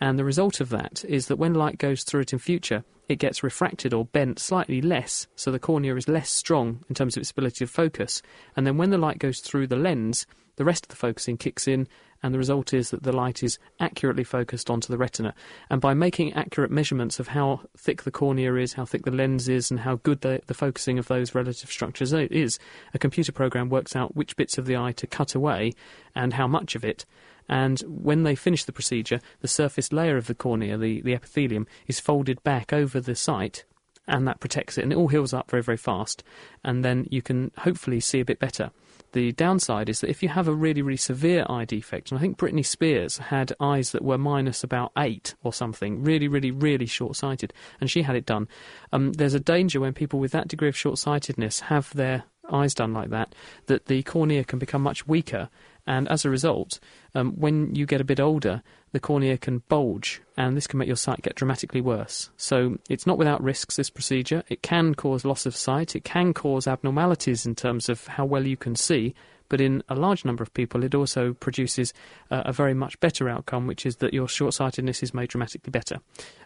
And 0.01 0.19
the 0.19 0.25
result 0.25 0.61
of 0.61 0.71
that 0.71 1.05
is 1.07 1.27
that 1.27 1.37
when 1.37 1.55
light 1.55 1.79
goes 1.79 2.05
through 2.05 2.21
it 2.21 2.33
in 2.33 2.39
future, 2.39 2.85
it 3.09 3.19
gets 3.19 3.43
refracted 3.43 3.93
or 3.93 4.05
bent 4.05 4.39
slightly 4.39 4.81
less, 4.83 5.27
so 5.35 5.51
the 5.51 5.59
cornea 5.59 5.97
is 5.97 6.09
less 6.09 6.31
strong 6.31 6.85
in 6.89 6.95
terms 6.95 7.17
of 7.17 7.23
its 7.23 7.31
ability 7.31 7.65
to 7.65 7.67
focus. 7.67 8.23
And 8.55 8.67
then 8.67 8.77
when 8.77 8.91
the 8.91 8.99
light 8.99 9.19
goes 9.19 9.41
through 9.41 9.67
the 9.67 9.77
lens, 9.77 10.27
the 10.57 10.65
rest 10.65 10.85
of 10.85 10.89
the 10.91 10.97
focusing 10.97 11.37
kicks 11.37 11.67
in 11.67 11.89
and 12.23 12.35
the 12.35 12.39
result 12.39 12.75
is 12.75 12.91
that 12.91 13.03
the 13.03 13.13
light 13.13 13.43
is 13.43 13.59
accurately 13.79 14.25
focused 14.25 14.71
onto 14.71 14.89
the 14.89 14.99
retina. 14.99 15.35
And 15.71 15.81
by 15.81 15.95
making 15.95 16.33
accurate 16.33 16.71
measurements 16.71 17.21
of 17.21 17.29
how 17.29 17.61
thick 17.77 18.03
the 18.03 18.11
cornea 18.11 18.55
is, 18.55 18.73
how 18.73 18.85
thick 18.85 19.05
the 19.05 19.11
lens 19.11 19.49
is, 19.49 19.71
and 19.71 19.81
how 19.81 19.97
good 19.97 20.23
the, 20.23 20.41
the 20.47 20.55
focusing 20.55 20.99
of 20.99 21.09
those 21.09 21.35
relative 21.35 21.71
structures 21.71 22.13
is, 22.13 22.59
a 22.93 22.99
computer 22.99 23.33
program 23.33 23.69
works 23.69 23.95
out 23.95 24.17
which 24.17 24.37
bits 24.37 24.59
of 24.59 24.67
the 24.67 24.77
eye 24.77 24.93
to 24.93 25.07
cut 25.07 25.35
away 25.35 25.73
and 26.15 26.35
how 26.35 26.47
much 26.47 26.75
of 26.75 26.85
it. 26.85 27.05
And 27.49 27.81
when 27.87 28.25
they 28.25 28.35
finish 28.35 28.65
the 28.65 28.73
procedure, 28.73 29.21
the 29.41 29.49
surface 29.49 29.93
layer 29.93 30.17
of 30.17 30.27
the 30.27 30.35
cornea, 30.35 30.77
the, 30.77 31.01
the 31.01 31.15
epithelium, 31.15 31.67
is 31.87 32.01
folded 32.01 32.43
back 32.43 32.73
over 32.73 33.01
the 33.01 33.15
site 33.15 33.65
and 34.09 34.27
that 34.27 34.41
protects 34.41 34.79
it, 34.79 34.83
and 34.83 34.93
it 34.93 34.97
all 34.97 35.09
heals 35.09 35.35
up 35.35 35.51
very, 35.51 35.63
very 35.63 35.77
fast, 35.77 36.25
and 36.65 36.83
then 36.83 37.07
you 37.11 37.21
can 37.21 37.53
hopefully 37.59 38.01
see 38.01 38.21
a 38.21 38.25
bit 38.25 38.39
better. 38.39 38.71
The 39.13 39.33
downside 39.33 39.89
is 39.89 40.01
that 40.01 40.11
if 40.11 40.23
you 40.23 40.29
have 40.29 40.49
a 40.49 40.55
really, 40.55 40.83
really 40.83 40.97
severe 40.97 41.47
eye 41.49 41.65
defect, 41.65 42.11
and 42.11 42.19
I 42.19 42.21
think 42.21 42.37
Britney 42.37 42.65
Spears 42.65 43.19
had 43.19 43.53
eyes 43.59 43.93
that 43.93 44.05
were 44.05 44.19
minus 44.19 44.63
about 44.63 44.93
eight 44.99 45.35
or 45.43 45.53
something, 45.53 46.03
really, 46.03 46.29
really, 46.29 46.51
really 46.51 46.87
short 46.87 47.17
sighted, 47.17 47.53
and 47.81 47.91
she 47.91 48.03
had 48.03 48.17
it 48.17 48.27
done. 48.27 48.49
Um, 48.93 49.13
there's 49.15 49.35
a 49.35 49.41
danger 49.41 49.81
when 49.81 49.95
people 49.95 50.21
with 50.21 50.33
that 50.33 50.49
degree 50.49 50.69
of 50.69 50.77
short 50.77 50.99
sightedness 50.99 51.61
have 51.61 51.93
their 51.95 52.25
eyes 52.51 52.75
done 52.75 52.93
like 52.93 53.11
that, 53.11 53.35
that 53.67 53.87
the 53.87 54.03
cornea 54.03 54.45
can 54.45 54.59
become 54.59 54.83
much 54.83 55.07
weaker 55.07 55.49
and 55.89 56.07
as 56.09 56.27
a 56.27 56.31
result, 56.31 56.79
um, 57.15 57.33
when 57.33 57.75
you 57.75 57.87
get 57.87 58.03
a 58.03 58.05
bit 58.05 58.21
older, 58.21 58.63
the 58.93 59.01
cornea 59.01 59.37
can 59.39 59.63
bulge, 59.69 60.23
and 60.37 60.57
this 60.57 60.67
can 60.67 60.79
make 60.79 60.87
your 60.89 60.97
sight 60.97 61.23
get 61.23 61.35
dramatically 61.35 61.81
worse. 61.81 62.31
So 62.37 62.79
it's 62.89 63.07
not 63.07 63.19
without 63.19 63.43
risks, 63.43 63.77
this 63.77 63.91
procedure. 63.91 64.43
It 64.49 64.63
can 64.63 64.95
cause 64.95 65.25
loss 65.25 65.47
of 65.47 65.57
sight, 65.57 65.95
it 65.95 66.05
can 66.05 66.33
cause 66.33 66.67
abnormalities 66.67 67.47
in 67.47 67.55
terms 67.55 67.89
of 67.89 68.07
how 68.07 68.25
well 68.25 68.47
you 68.47 68.57
can 68.57 68.77
see, 68.77 69.15
but 69.49 69.61
in 69.61 69.83
a 69.89 69.95
large 69.95 70.25
number 70.25 70.43
of 70.43 70.53
people, 70.55 70.85
it 70.85 70.95
also 70.95 71.33
produces 71.35 71.93
uh, 72.31 72.43
a 72.45 72.53
very 72.53 72.75
much 72.75 73.01
better 73.01 73.29
outcome, 73.29 73.67
which 73.67 73.87
is 73.87 73.97
that 73.97 74.13
your 74.13 74.29
short 74.29 74.55
sightedness 74.55 75.03
is 75.03 75.15
made 75.15 75.31
dramatically 75.31 75.71
better. 75.71 76.01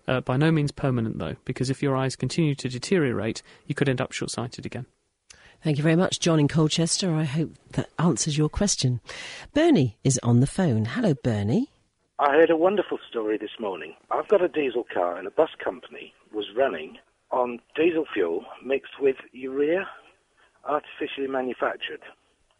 Uh, 0.06 0.20
by 0.20 0.36
no 0.36 0.50
means 0.50 0.72
permanent, 0.72 1.18
though, 1.18 1.36
because 1.44 1.70
if 1.70 1.82
your 1.82 1.96
eyes 1.96 2.16
continue 2.16 2.54
to 2.54 2.68
deteriorate, 2.68 3.42
you 3.66 3.74
could 3.74 3.88
end 3.88 4.00
up 4.00 4.12
short 4.12 4.30
sighted 4.30 4.64
again. 4.66 4.86
Thank 5.62 5.76
you 5.76 5.82
very 5.82 5.96
much, 5.96 6.18
John 6.18 6.40
in 6.40 6.48
Colchester. 6.48 7.14
I 7.14 7.24
hope 7.24 7.52
that 7.72 7.88
answers 7.98 8.36
your 8.36 8.48
question. 8.48 9.00
Bernie 9.54 9.96
is 10.02 10.18
on 10.22 10.40
the 10.40 10.46
phone. 10.46 10.86
Hello, 10.86 11.14
Bernie. 11.14 11.70
I 12.22 12.36
heard 12.36 12.50
a 12.50 12.56
wonderful 12.56 13.00
story 13.10 13.36
this 13.36 13.58
morning. 13.58 13.94
I've 14.12 14.28
got 14.28 14.44
a 14.44 14.46
diesel 14.46 14.84
car, 14.94 15.16
and 15.16 15.26
a 15.26 15.30
bus 15.32 15.48
company 15.62 16.14
was 16.32 16.44
running 16.56 16.98
on 17.32 17.58
diesel 17.74 18.04
fuel 18.14 18.44
mixed 18.64 18.92
with 19.00 19.16
urea, 19.32 19.88
artificially 20.64 21.26
manufactured. 21.26 21.98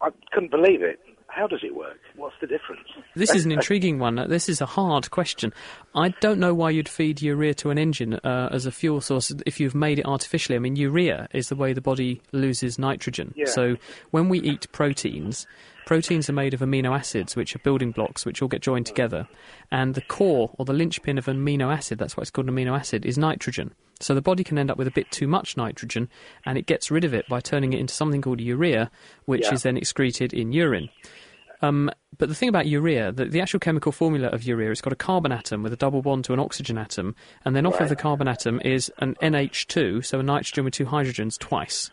I 0.01 0.09
couldn't 0.33 0.51
believe 0.51 0.83
it. 0.83 0.99
How 1.29 1.47
does 1.47 1.61
it 1.63 1.77
work? 1.77 2.01
What's 2.17 2.35
the 2.41 2.49
difference? 2.49 2.89
This 3.15 3.33
is 3.37 3.45
an 3.45 3.53
intriguing 3.59 4.01
one. 4.01 4.17
This 4.29 4.49
is 4.49 4.61
a 4.61 4.67
hard 4.67 5.13
question. 5.13 5.53
I 5.95 6.09
don't 6.21 6.41
know 6.41 6.55
why 6.55 6.71
you'd 6.71 6.89
feed 6.89 7.23
urea 7.23 7.55
to 7.55 7.71
an 7.71 7.79
engine 7.79 8.15
uh, 8.15 8.49
as 8.51 8.67
a 8.67 8.73
fuel 8.73 9.01
source 9.01 9.33
if 9.47 9.61
you've 9.61 9.77
made 9.77 10.01
it 10.01 10.07
artificially. 10.07 10.57
I 10.57 10.59
mean, 10.59 10.75
urea 10.75 11.29
is 11.33 11.51
the 11.51 11.57
way 11.57 11.73
the 11.73 11.81
body 11.81 12.21
loses 12.33 12.81
nitrogen. 12.81 13.33
Yeah. 13.37 13.47
So 13.47 13.77
when 14.11 14.29
we 14.29 14.41
eat 14.41 14.67
proteins, 14.73 15.47
Proteins 15.87 16.31
are 16.31 16.33
made 16.35 16.55
of 16.55 16.61
amino 16.61 16.97
acids, 16.97 17.35
which 17.37 17.55
are 17.57 17.61
building 17.61 17.91
blocks, 17.91 18.25
which 18.25 18.41
all 18.41 18.49
get 18.49 18.63
joined 18.63 18.87
together. 18.87 19.27
And 19.71 19.95
the 19.95 20.01
core, 20.03 20.51
or 20.59 20.65
the 20.65 20.73
linchpin 20.73 21.19
of 21.19 21.29
an 21.29 21.45
amino 21.45 21.75
acid, 21.75 21.99
that's 21.99 22.17
why 22.17 22.23
it's 22.23 22.31
called 22.31 22.49
an 22.49 22.55
amino 22.55 22.79
acid, 22.79 23.05
is 23.05 23.19
nitrogen. 23.19 23.75
So 24.01 24.15
the 24.15 24.23
body 24.23 24.43
can 24.45 24.59
end 24.59 24.71
up 24.71 24.79
with 24.79 24.87
a 24.89 24.93
bit 24.93 25.11
too 25.11 25.27
much 25.29 25.57
nitrogen, 25.57 26.09
and 26.45 26.57
it 26.57 26.67
gets 26.67 26.91
rid 26.91 27.05
of 27.05 27.15
it 27.15 27.29
by 27.29 27.41
turning 27.41 27.73
it 27.73 27.81
into 27.81 27.95
something 27.95 28.23
called 28.23 28.41
urea, 28.41 28.91
which 29.27 29.43
Yeah. 29.45 29.55
is 29.55 29.63
then 29.63 29.77
excreted 29.77 30.33
in 30.33 30.53
urine. 30.53 30.89
Um, 31.61 31.91
but 32.19 32.29
the 32.29 32.35
thing 32.35 32.49
about 32.49 32.67
urea, 32.67 33.13
the, 33.13 33.27
the 33.27 33.41
actual 33.41 33.61
chemical 33.61 33.93
formula 33.93 34.29
of 34.29 34.43
urea, 34.43 34.73
it's 34.73 34.81
got 34.81 34.93
a 34.93 34.97
carbon 34.97 35.31
atom 35.31 35.63
with 35.63 35.73
a 35.73 35.77
double 35.77 36.03
bond 36.03 36.25
to 36.25 36.33
an 36.33 36.41
oxygen 36.41 36.77
atom, 36.79 37.15
and 37.45 37.55
then 37.55 37.67
off 37.67 37.81
of 37.81 37.89
the 37.89 37.95
carbon 37.97 38.27
atom 38.27 38.61
is 38.65 38.91
an 38.99 39.15
NH2, 39.23 40.05
so 40.05 40.19
a 40.19 40.23
nitrogen 40.25 40.65
with 40.65 40.75
two 40.75 40.87
hydrogens 40.87 41.39
twice. 41.39 41.91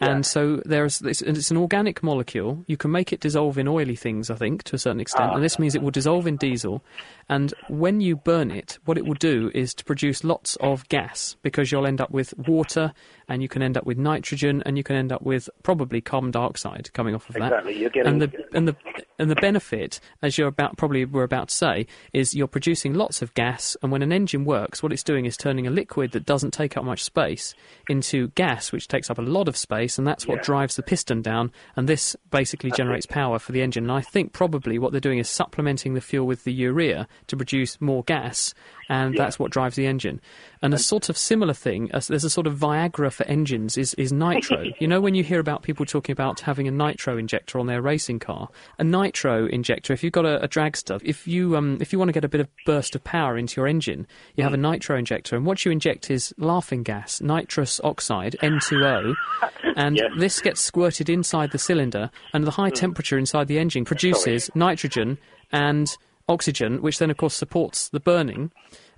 And 0.00 0.26
so 0.26 0.60
there's 0.64 1.00
it's, 1.00 1.22
it's 1.22 1.50
an 1.50 1.56
organic 1.56 2.02
molecule. 2.02 2.64
You 2.66 2.76
can 2.76 2.90
make 2.90 3.12
it 3.12 3.20
dissolve 3.20 3.56
in 3.56 3.66
oily 3.66 3.96
things, 3.96 4.30
I 4.30 4.34
think, 4.34 4.62
to 4.64 4.76
a 4.76 4.78
certain 4.78 5.00
extent, 5.00 5.32
and 5.32 5.42
this 5.42 5.56
ah. 5.58 5.60
means 5.60 5.74
it 5.74 5.82
will 5.82 5.90
dissolve 5.90 6.26
in 6.26 6.36
diesel. 6.36 6.82
And 7.28 7.52
when 7.68 8.00
you 8.00 8.16
burn 8.16 8.50
it, 8.50 8.78
what 8.84 8.98
it 8.98 9.04
will 9.04 9.14
do 9.14 9.50
is 9.54 9.74
to 9.74 9.84
produce 9.84 10.22
lots 10.22 10.56
of 10.56 10.88
gas 10.88 11.36
because 11.42 11.72
you'll 11.72 11.86
end 11.86 12.00
up 12.00 12.10
with 12.10 12.34
water, 12.38 12.92
and 13.28 13.42
you 13.42 13.48
can 13.48 13.62
end 13.62 13.76
up 13.76 13.84
with 13.84 13.98
nitrogen, 13.98 14.62
and 14.66 14.76
you 14.76 14.84
can 14.84 14.96
end 14.96 15.12
up 15.12 15.22
with 15.22 15.48
probably 15.62 16.00
carbon 16.00 16.30
dioxide 16.30 16.92
coming 16.92 17.14
off 17.14 17.28
of 17.28 17.36
that. 17.36 17.52
Exactly, 17.52 17.78
you're 17.78 17.90
getting- 17.90 18.12
and 18.12 18.22
the 18.22 18.46
and 18.52 18.68
the 18.68 18.76
and 19.18 19.30
the 19.30 19.36
benefit, 19.36 19.98
as 20.22 20.36
you're 20.36 20.48
about 20.48 20.76
probably 20.76 21.04
were 21.04 21.22
about 21.22 21.48
to 21.48 21.54
say, 21.54 21.86
is 22.12 22.34
you're 22.34 22.46
producing 22.46 22.92
lots 22.92 23.22
of 23.22 23.32
gas, 23.34 23.76
and 23.82 23.90
when 23.90 24.02
an 24.02 24.12
engine 24.12 24.44
works, 24.44 24.82
what 24.82 24.92
it's 24.92 25.02
doing 25.02 25.24
is 25.24 25.36
turning 25.36 25.66
a 25.66 25.70
liquid 25.70 26.12
that 26.12 26.26
doesn't 26.26 26.50
take 26.50 26.76
up 26.76 26.84
much 26.84 27.02
space 27.02 27.54
into 27.88 28.28
gas, 28.28 28.72
which 28.72 28.88
takes 28.88 29.08
up 29.10 29.18
a 29.18 29.22
lot 29.22 29.45
of 29.48 29.56
space, 29.56 29.98
and 29.98 30.06
that's 30.06 30.26
what 30.26 30.36
Yeah. 30.38 30.44
drives 30.44 30.76
the 30.76 30.82
piston 30.82 31.22
down, 31.22 31.52
and 31.76 31.88
this 31.88 32.16
basically 32.30 32.70
generates 32.70 33.06
power 33.06 33.38
for 33.38 33.52
the 33.52 33.62
engine. 33.62 33.84
And 33.84 33.92
I 33.92 34.00
think 34.00 34.32
probably 34.32 34.78
what 34.78 34.92
they're 34.92 35.00
doing 35.00 35.18
is 35.18 35.28
supplementing 35.28 35.94
the 35.94 36.00
fuel 36.00 36.26
with 36.26 36.44
the 36.44 36.52
urea 36.52 37.08
to 37.28 37.36
produce 37.36 37.80
more 37.80 38.02
gas, 38.04 38.54
and 38.88 39.16
that's 39.16 39.38
what 39.38 39.50
drives 39.50 39.76
the 39.76 39.86
engine. 39.86 40.20
And 40.62 40.72
a 40.72 40.78
sort 40.78 41.08
of 41.08 41.18
similar 41.18 41.52
thing, 41.52 41.90
there's 41.92 42.24
a 42.24 42.30
sort 42.30 42.46
of 42.46 42.54
Viagra 42.54 43.12
for 43.12 43.24
engines, 43.24 43.76
is, 43.76 43.94
is 43.94 44.12
nitro. 44.12 44.64
you 44.80 44.88
know, 44.88 45.00
when 45.00 45.14
you 45.14 45.22
hear 45.22 45.40
about 45.40 45.62
people 45.62 45.84
talking 45.84 46.12
about 46.12 46.40
having 46.40 46.66
a 46.66 46.70
nitro 46.70 47.18
injector 47.18 47.58
on 47.58 47.66
their 47.66 47.82
racing 47.82 48.18
car, 48.18 48.48
a 48.78 48.84
nitro 48.84 49.46
injector, 49.46 49.92
if 49.92 50.02
you've 50.02 50.12
got 50.12 50.24
a, 50.24 50.42
a 50.42 50.48
dragster, 50.48 51.00
if 51.04 51.26
you 51.26 51.56
um, 51.56 51.78
if 51.80 51.92
you 51.92 51.98
want 51.98 52.08
to 52.08 52.12
get 52.12 52.24
a 52.24 52.28
bit 52.28 52.40
of 52.40 52.48
burst 52.64 52.94
of 52.94 53.04
power 53.04 53.36
into 53.36 53.60
your 53.60 53.66
engine, 53.66 54.06
you 54.34 54.44
have 54.44 54.54
a 54.54 54.58
nitro 54.58 54.96
injector, 54.96 55.36
and 55.36 55.44
what 55.44 55.64
you 55.64 55.70
inject 55.70 56.10
is 56.10 56.34
laughing 56.38 56.82
gas, 56.82 57.20
nitrous 57.20 57.80
oxide, 57.84 58.36
N2O, 58.42 59.14
and 59.76 60.00
this 60.18 60.40
gets 60.40 60.60
squirted 60.60 61.08
inside 61.08 61.52
the 61.52 61.58
cylinder, 61.58 62.10
and 62.32 62.46
the 62.46 62.50
high 62.50 62.70
temperature 62.70 63.18
inside 63.18 63.48
the 63.48 63.58
engine 63.58 63.84
produces 63.84 64.50
nitrogen 64.54 65.18
and 65.52 65.96
oxygen, 66.28 66.82
which 66.82 66.98
then, 66.98 67.10
of 67.10 67.16
course, 67.16 67.34
supports 67.34 67.88
the 67.88 68.00
burning 68.00 68.50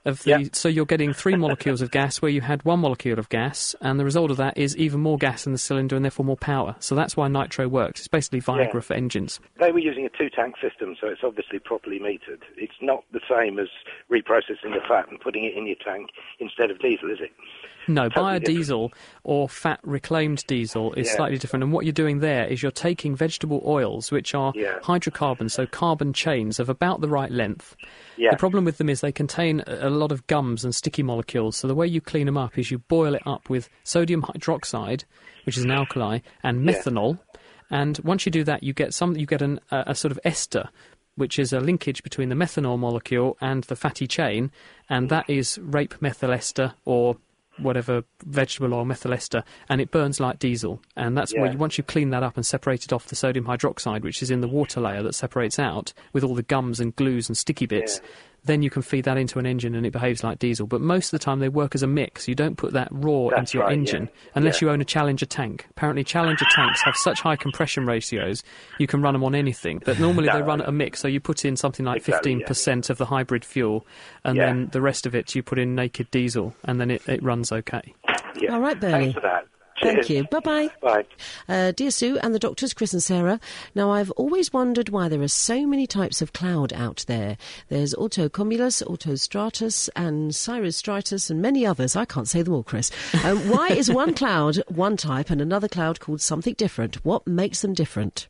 of 0.05 0.23
the. 0.23 0.31
Yeah. 0.31 0.49
So 0.53 0.69
you're 0.69 0.87
getting 0.87 1.13
three 1.13 1.37
molecules 1.37 1.83
of 1.83 1.91
gas 1.91 2.23
where 2.23 2.31
you 2.31 2.41
had 2.41 2.65
one 2.65 2.81
molecule 2.81 3.19
of 3.19 3.29
gas, 3.29 3.75
and 3.81 3.99
the 4.01 4.05
result 4.05 4.31
of 4.31 4.37
that 4.39 4.57
is 4.57 4.77
even 4.77 5.01
more 5.01 5.19
gas 5.19 5.45
in 5.47 5.53
the 5.53 5.59
cylinder 5.59 5.97
and 5.97 6.05
therefore 6.05 6.25
more 6.25 6.37
power. 6.37 6.77
So 6.79 6.95
that's 6.95 7.17
why 7.17 7.29
nitro 7.29 7.69
works. 7.69 8.01
It's 8.01 8.09
basically 8.09 8.41
Viagra 8.41 8.75
Yeah. 8.75 8.81
for 8.81 8.95
engines. 8.95 9.41
They 9.59 9.73
were 9.73 9.81
using 9.81 10.07
a 10.07 10.11
two-tank 10.11 10.55
system, 10.63 10.97
so 11.01 11.09
it's 11.09 11.23
obviously 11.25 11.59
properly 11.59 11.99
metered. 11.99 12.43
It's 12.57 12.81
not 12.81 13.05
the 13.13 13.21
same 13.29 13.59
as 13.59 13.69
reprocessing 14.11 14.73
the 14.73 14.81
fat 14.89 15.09
and 15.11 15.21
putting 15.21 15.45
it 15.45 15.55
in 15.55 15.67
your 15.67 15.77
tank 15.85 16.11
instead 16.39 16.71
of 16.71 16.79
diesel, 16.79 17.11
is 17.11 17.19
it? 17.21 17.33
No, 17.89 18.09
Totally 18.09 18.41
biodiesel 18.41 18.93
or 19.25 19.49
fat 19.49 19.81
reclaimed 19.83 20.45
diesel 20.47 20.93
is 20.95 21.07
Yeah. 21.09 21.17
slightly 21.17 21.39
different. 21.39 21.65
And 21.65 21.73
what 21.73 21.85
you're 21.85 21.93
doing 21.93 22.21
there 22.21 22.47
is 22.47 22.63
you're 22.63 22.71
taking 22.71 23.17
vegetable 23.17 23.63
oils, 23.67 24.13
which 24.13 24.35
are 24.35 24.53
Yeah. 24.55 24.79
hydrocarbons, 24.83 25.55
so 25.55 25.67
carbon 25.67 26.13
chains 26.13 26.61
of 26.61 26.69
about 26.69 27.01
the 27.01 27.09
right 27.09 27.31
length. 27.31 27.77
Yeah. 28.17 28.31
The 28.31 28.37
problem 28.37 28.65
with 28.65 28.79
them 28.79 28.89
is 28.89 29.01
they 29.01 29.13
contain 29.13 29.63
a 29.67 29.91
lot 29.91 30.13
of 30.13 30.27
gums 30.27 30.65
and 30.65 30.75
sticky 30.75 31.03
molecules. 31.03 31.57
So 31.57 31.67
the 31.67 31.75
way 31.75 31.87
you 31.87 32.01
clean 32.01 32.27
them 32.27 32.37
up 32.37 32.59
is 32.59 32.71
you 32.71 32.79
boil 32.79 33.15
it 33.15 33.23
up 33.27 33.49
with 33.49 33.69
sodium 33.85 34.23
hydroxide, 34.23 35.05
which 35.47 35.57
is 35.57 35.65
an 35.65 35.71
alkali, 35.71 36.21
and 36.43 36.67
methanol. 36.67 37.19
And 37.71 37.99
once 38.03 38.27
you 38.27 38.33
do 38.33 38.45
that, 38.45 38.63
you 38.63 38.73
get 38.73 38.95
some. 38.95 39.17
You 39.17 39.27
get 39.27 39.43
an, 39.43 39.61
a, 39.71 39.85
a 39.89 39.95
sort 39.95 40.13
of 40.13 40.21
ester, 40.25 40.71
which 41.17 41.39
is 41.39 41.53
a 41.53 41.61
linkage 41.61 42.03
between 42.03 42.29
the 42.29 42.35
methanol 42.35 42.79
molecule 42.79 43.37
and 43.41 43.65
the 43.65 43.77
fatty 43.77 44.07
chain, 44.07 44.51
and 44.89 45.07
mm. 45.07 45.11
that 45.11 45.29
is 45.29 45.59
rape 45.59 45.95
methyl 46.01 46.33
ester 46.33 46.75
or 46.85 47.17
whatever 47.61 48.05
vegetable 48.25 48.75
oil 48.75 48.85
methyl 48.85 49.13
ester, 49.13 49.43
and 49.69 49.81
it 49.81 49.91
burns 49.91 50.21
like 50.21 50.39
diesel. 50.39 50.81
And 50.97 51.17
that's 51.17 51.35
where 51.35 51.47
Yeah. 51.47 51.53
you, 51.53 51.59
once 51.59 51.79
you 51.79 51.85
clean 51.85 52.11
that 52.11 52.23
up 52.23 52.37
and 52.37 52.45
separate 52.47 52.85
it 52.85 52.93
off 52.93 53.07
the 53.07 53.17
sodium 53.17 53.47
hydroxide, 53.47 54.03
which 54.03 54.23
is 54.23 54.31
in 54.31 54.41
the 54.41 54.49
water 54.49 54.81
layer 54.81 55.03
that 55.03 55.15
separates 55.15 55.59
out 55.59 55.93
with 56.13 56.25
all 56.25 56.35
the 56.35 56.43
gums 56.43 56.81
and 56.81 56.95
glues 56.97 57.29
and 57.29 57.37
sticky 57.37 57.67
bits. 57.67 58.01
Then 58.49 58.63
you 58.63 58.71
can 58.71 58.83
feed 58.83 59.05
that 59.05 59.17
into 59.17 59.39
an 59.39 59.47
engine 59.47 59.75
and 59.75 59.87
it 59.87 59.93
behaves 59.93 60.25
like 60.25 60.39
diesel. 60.39 60.67
But 60.67 60.81
most 60.81 61.13
of 61.13 61.21
the 61.21 61.25
time 61.25 61.39
they 61.39 61.49
work 61.51 61.75
as 61.75 61.83
a 61.83 61.87
mix. 61.87 62.27
You 62.27 62.35
don't 62.35 62.57
put 62.57 62.73
that 62.73 62.89
raw 62.91 63.29
That's 63.29 63.41
into 63.53 63.59
your 63.59 63.67
right, 63.67 63.75
engine 63.75 64.05
yeah. 64.13 64.31
unless 64.35 64.61
Yeah. 64.61 64.69
you 64.69 64.73
own 64.73 64.81
a 64.81 64.85
Challenger 64.85 65.27
tank. 65.27 65.67
Apparently, 65.71 66.03
Challenger 66.03 66.47
tanks 66.51 66.83
have 66.83 66.97
such 66.97 67.21
high 67.21 67.37
compression 67.37 67.85
ratios 67.87 68.43
you 68.79 68.87
can 68.87 69.03
run 69.03 69.13
them 69.13 69.23
on 69.23 69.35
anything. 69.35 69.83
But 69.85 70.01
normally 70.01 70.29
they 70.33 70.43
run 70.51 70.61
at 70.63 70.69
a 70.69 70.73
mix, 70.73 70.99
so 71.01 71.07
you 71.09 71.21
put 71.21 71.45
in 71.45 71.57
something 71.57 71.85
like 71.87 71.99
Exactly, 71.99 72.35
15% 72.37 72.91
of 72.91 72.99
the 72.99 73.05
hybrid 73.05 73.45
fuel, 73.45 73.87
and 74.25 74.37
Yeah. 74.37 74.47
then 74.47 74.69
the 74.73 74.81
rest 74.81 75.07
of 75.07 75.15
it 75.15 75.35
you 75.35 75.43
put 75.43 75.59
in 75.59 75.75
naked 75.75 76.11
diesel, 76.11 76.55
and 76.65 76.81
then 76.81 76.91
it, 76.91 77.07
it 77.09 77.23
runs 77.23 77.53
okay. 77.53 77.95
Yeah. 78.41 78.55
All 78.55 78.61
right, 78.61 78.81
Bernie. 78.81 79.13
Thanks 79.13 79.15
for 79.15 79.21
that. 79.21 79.47
Thank 79.83 80.05
Cheers. 80.05 80.11
you. 80.11 80.25
Bye 80.25 80.41
bye. 80.41 80.69
Bye. 80.81 81.05
Uh, 81.49 81.73
dear 81.73 81.91
Sue 81.91 82.19
and 82.19 82.35
the 82.35 82.39
doctors, 82.39 82.75
Chris 82.75 82.93
and 82.93 83.03
Sarah. 83.03 83.41
Now, 83.75 83.91
I've 83.91 84.11
always 84.13 84.53
wondered 84.53 84.89
why 84.89 85.09
there 85.09 85.23
are 85.23 85.29
so 85.29 85.67
many 85.67 85.87
types 85.87 86.21
of 86.23 86.33
cloud 86.33 86.73
out 86.73 87.05
there. 87.07 87.37
There's 87.69 87.95
altocumulus, 87.95 88.83
altostratus, 88.83 89.89
and 89.95 90.33
cirrostratus, 90.33 91.31
and 91.31 91.41
many 91.43 91.65
others. 91.67 91.97
I 91.97 92.05
can't 92.05 92.29
say 92.29 92.43
them 92.43 92.55
all, 92.55 92.63
Chris. 92.63 92.91
Um, 93.25 93.49
why 93.49 93.69
is 93.69 93.91
one 93.93 94.15
cloud 94.15 94.57
one 94.69 94.97
type 94.97 95.31
and 95.31 95.41
another 95.41 95.69
cloud 95.69 96.01
called 96.01 96.21
something 96.21 96.55
different? 96.55 97.05
What 97.05 97.27
makes 97.27 97.63
them 97.63 97.75
different? 97.75 98.29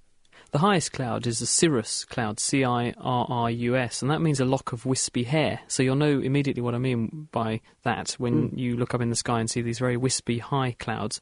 The 0.50 0.58
highest 0.60 0.94
cloud 0.94 1.26
is 1.26 1.40
the 1.40 1.46
cirrus 1.46 2.06
cloud, 2.06 2.40
C 2.40 2.64
I 2.64 2.94
R 2.98 3.26
R 3.28 3.50
U 3.50 3.76
S, 3.76 4.00
and 4.00 4.10
that 4.10 4.22
means 4.22 4.40
a 4.40 4.46
lock 4.46 4.72
of 4.72 4.86
wispy 4.86 5.24
hair. 5.24 5.60
So 5.68 5.82
you'll 5.82 5.94
know 5.94 6.20
immediately 6.20 6.62
what 6.62 6.74
I 6.74 6.78
mean 6.78 7.28
by 7.32 7.60
that 7.82 8.12
when 8.12 8.52
you 8.56 8.74
look 8.74 8.94
up 8.94 9.02
in 9.02 9.10
the 9.10 9.16
sky 9.16 9.40
and 9.40 9.50
see 9.50 9.60
these 9.60 9.78
very 9.78 9.98
wispy 9.98 10.38
high 10.38 10.74
clouds. 10.78 11.20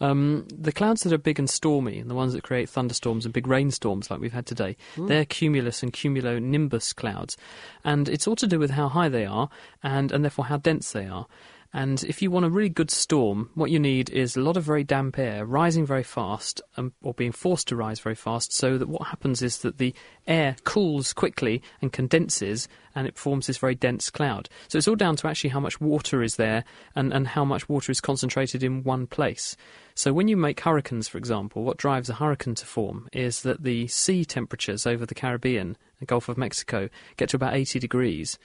Um, 0.00 0.46
the 0.56 0.70
clouds 0.70 1.02
that 1.02 1.12
are 1.12 1.18
big 1.18 1.40
and 1.40 1.50
stormy, 1.50 1.98
and 1.98 2.08
the 2.08 2.14
ones 2.14 2.32
that 2.32 2.44
create 2.44 2.70
thunderstorms 2.70 3.24
and 3.24 3.34
big 3.34 3.48
rainstorms 3.48 4.08
like 4.08 4.20
we've 4.20 4.32
had 4.32 4.46
today, 4.46 4.76
they're 4.96 5.24
cumulus 5.24 5.82
and 5.82 5.92
cumulonimbus 5.92 6.94
clouds. 6.94 7.36
And 7.84 8.08
it's 8.08 8.28
all 8.28 8.36
to 8.36 8.46
do 8.46 8.60
with 8.60 8.70
how 8.70 8.88
high 8.88 9.08
they 9.08 9.26
are 9.26 9.50
and, 9.82 10.12
and 10.12 10.24
therefore 10.24 10.44
how 10.44 10.58
dense 10.58 10.92
they 10.92 11.06
are. 11.06 11.26
And 11.72 12.02
if 12.02 12.20
you 12.20 12.32
want 12.32 12.46
a 12.46 12.50
really 12.50 12.68
good 12.68 12.90
storm, 12.90 13.50
what 13.54 13.70
you 13.70 13.78
need 13.78 14.10
is 14.10 14.36
a 14.36 14.40
lot 14.40 14.56
of 14.56 14.64
very 14.64 14.82
damp 14.82 15.18
air 15.18 15.46
rising 15.46 15.86
very 15.86 16.02
fast, 16.02 16.60
um, 16.76 16.92
or 17.00 17.14
being 17.14 17.30
forced 17.30 17.68
to 17.68 17.76
rise 17.76 18.00
very 18.00 18.16
fast, 18.16 18.52
so 18.52 18.76
that 18.76 18.88
what 18.88 19.06
happens 19.06 19.40
is 19.40 19.58
that 19.58 19.78
the 19.78 19.94
air 20.26 20.56
cools 20.64 21.12
quickly 21.12 21.62
and 21.80 21.92
condenses, 21.92 22.66
and 22.96 23.06
it 23.06 23.16
forms 23.16 23.46
this 23.46 23.58
very 23.58 23.76
dense 23.76 24.10
cloud. 24.10 24.48
So 24.66 24.78
it's 24.78 24.88
all 24.88 24.96
down 24.96 25.14
to 25.16 25.28
actually 25.28 25.50
how 25.50 25.60
much 25.60 25.80
water 25.80 26.24
is 26.24 26.36
there 26.36 26.64
and, 26.96 27.12
and 27.12 27.28
how 27.28 27.44
much 27.44 27.68
water 27.68 27.92
is 27.92 28.00
concentrated 28.00 28.64
in 28.64 28.82
one 28.82 29.06
place. 29.06 29.56
So 29.94 30.12
when 30.12 30.26
you 30.26 30.36
make 30.36 30.60
hurricanes, 30.60 31.06
for 31.06 31.18
example, 31.18 31.62
what 31.62 31.76
drives 31.76 32.10
a 32.10 32.14
hurricane 32.14 32.56
to 32.56 32.66
form 32.66 33.08
is 33.12 33.42
that 33.42 33.62
the 33.62 33.86
sea 33.86 34.24
temperatures 34.24 34.86
over 34.86 35.06
the 35.06 35.14
Caribbean, 35.14 35.76
the 36.00 36.06
Gulf 36.06 36.28
of 36.28 36.36
Mexico, 36.38 36.88
get 37.16 37.28
to 37.28 37.36
about 37.36 37.54
80 37.54 37.78
degrees 37.78 38.38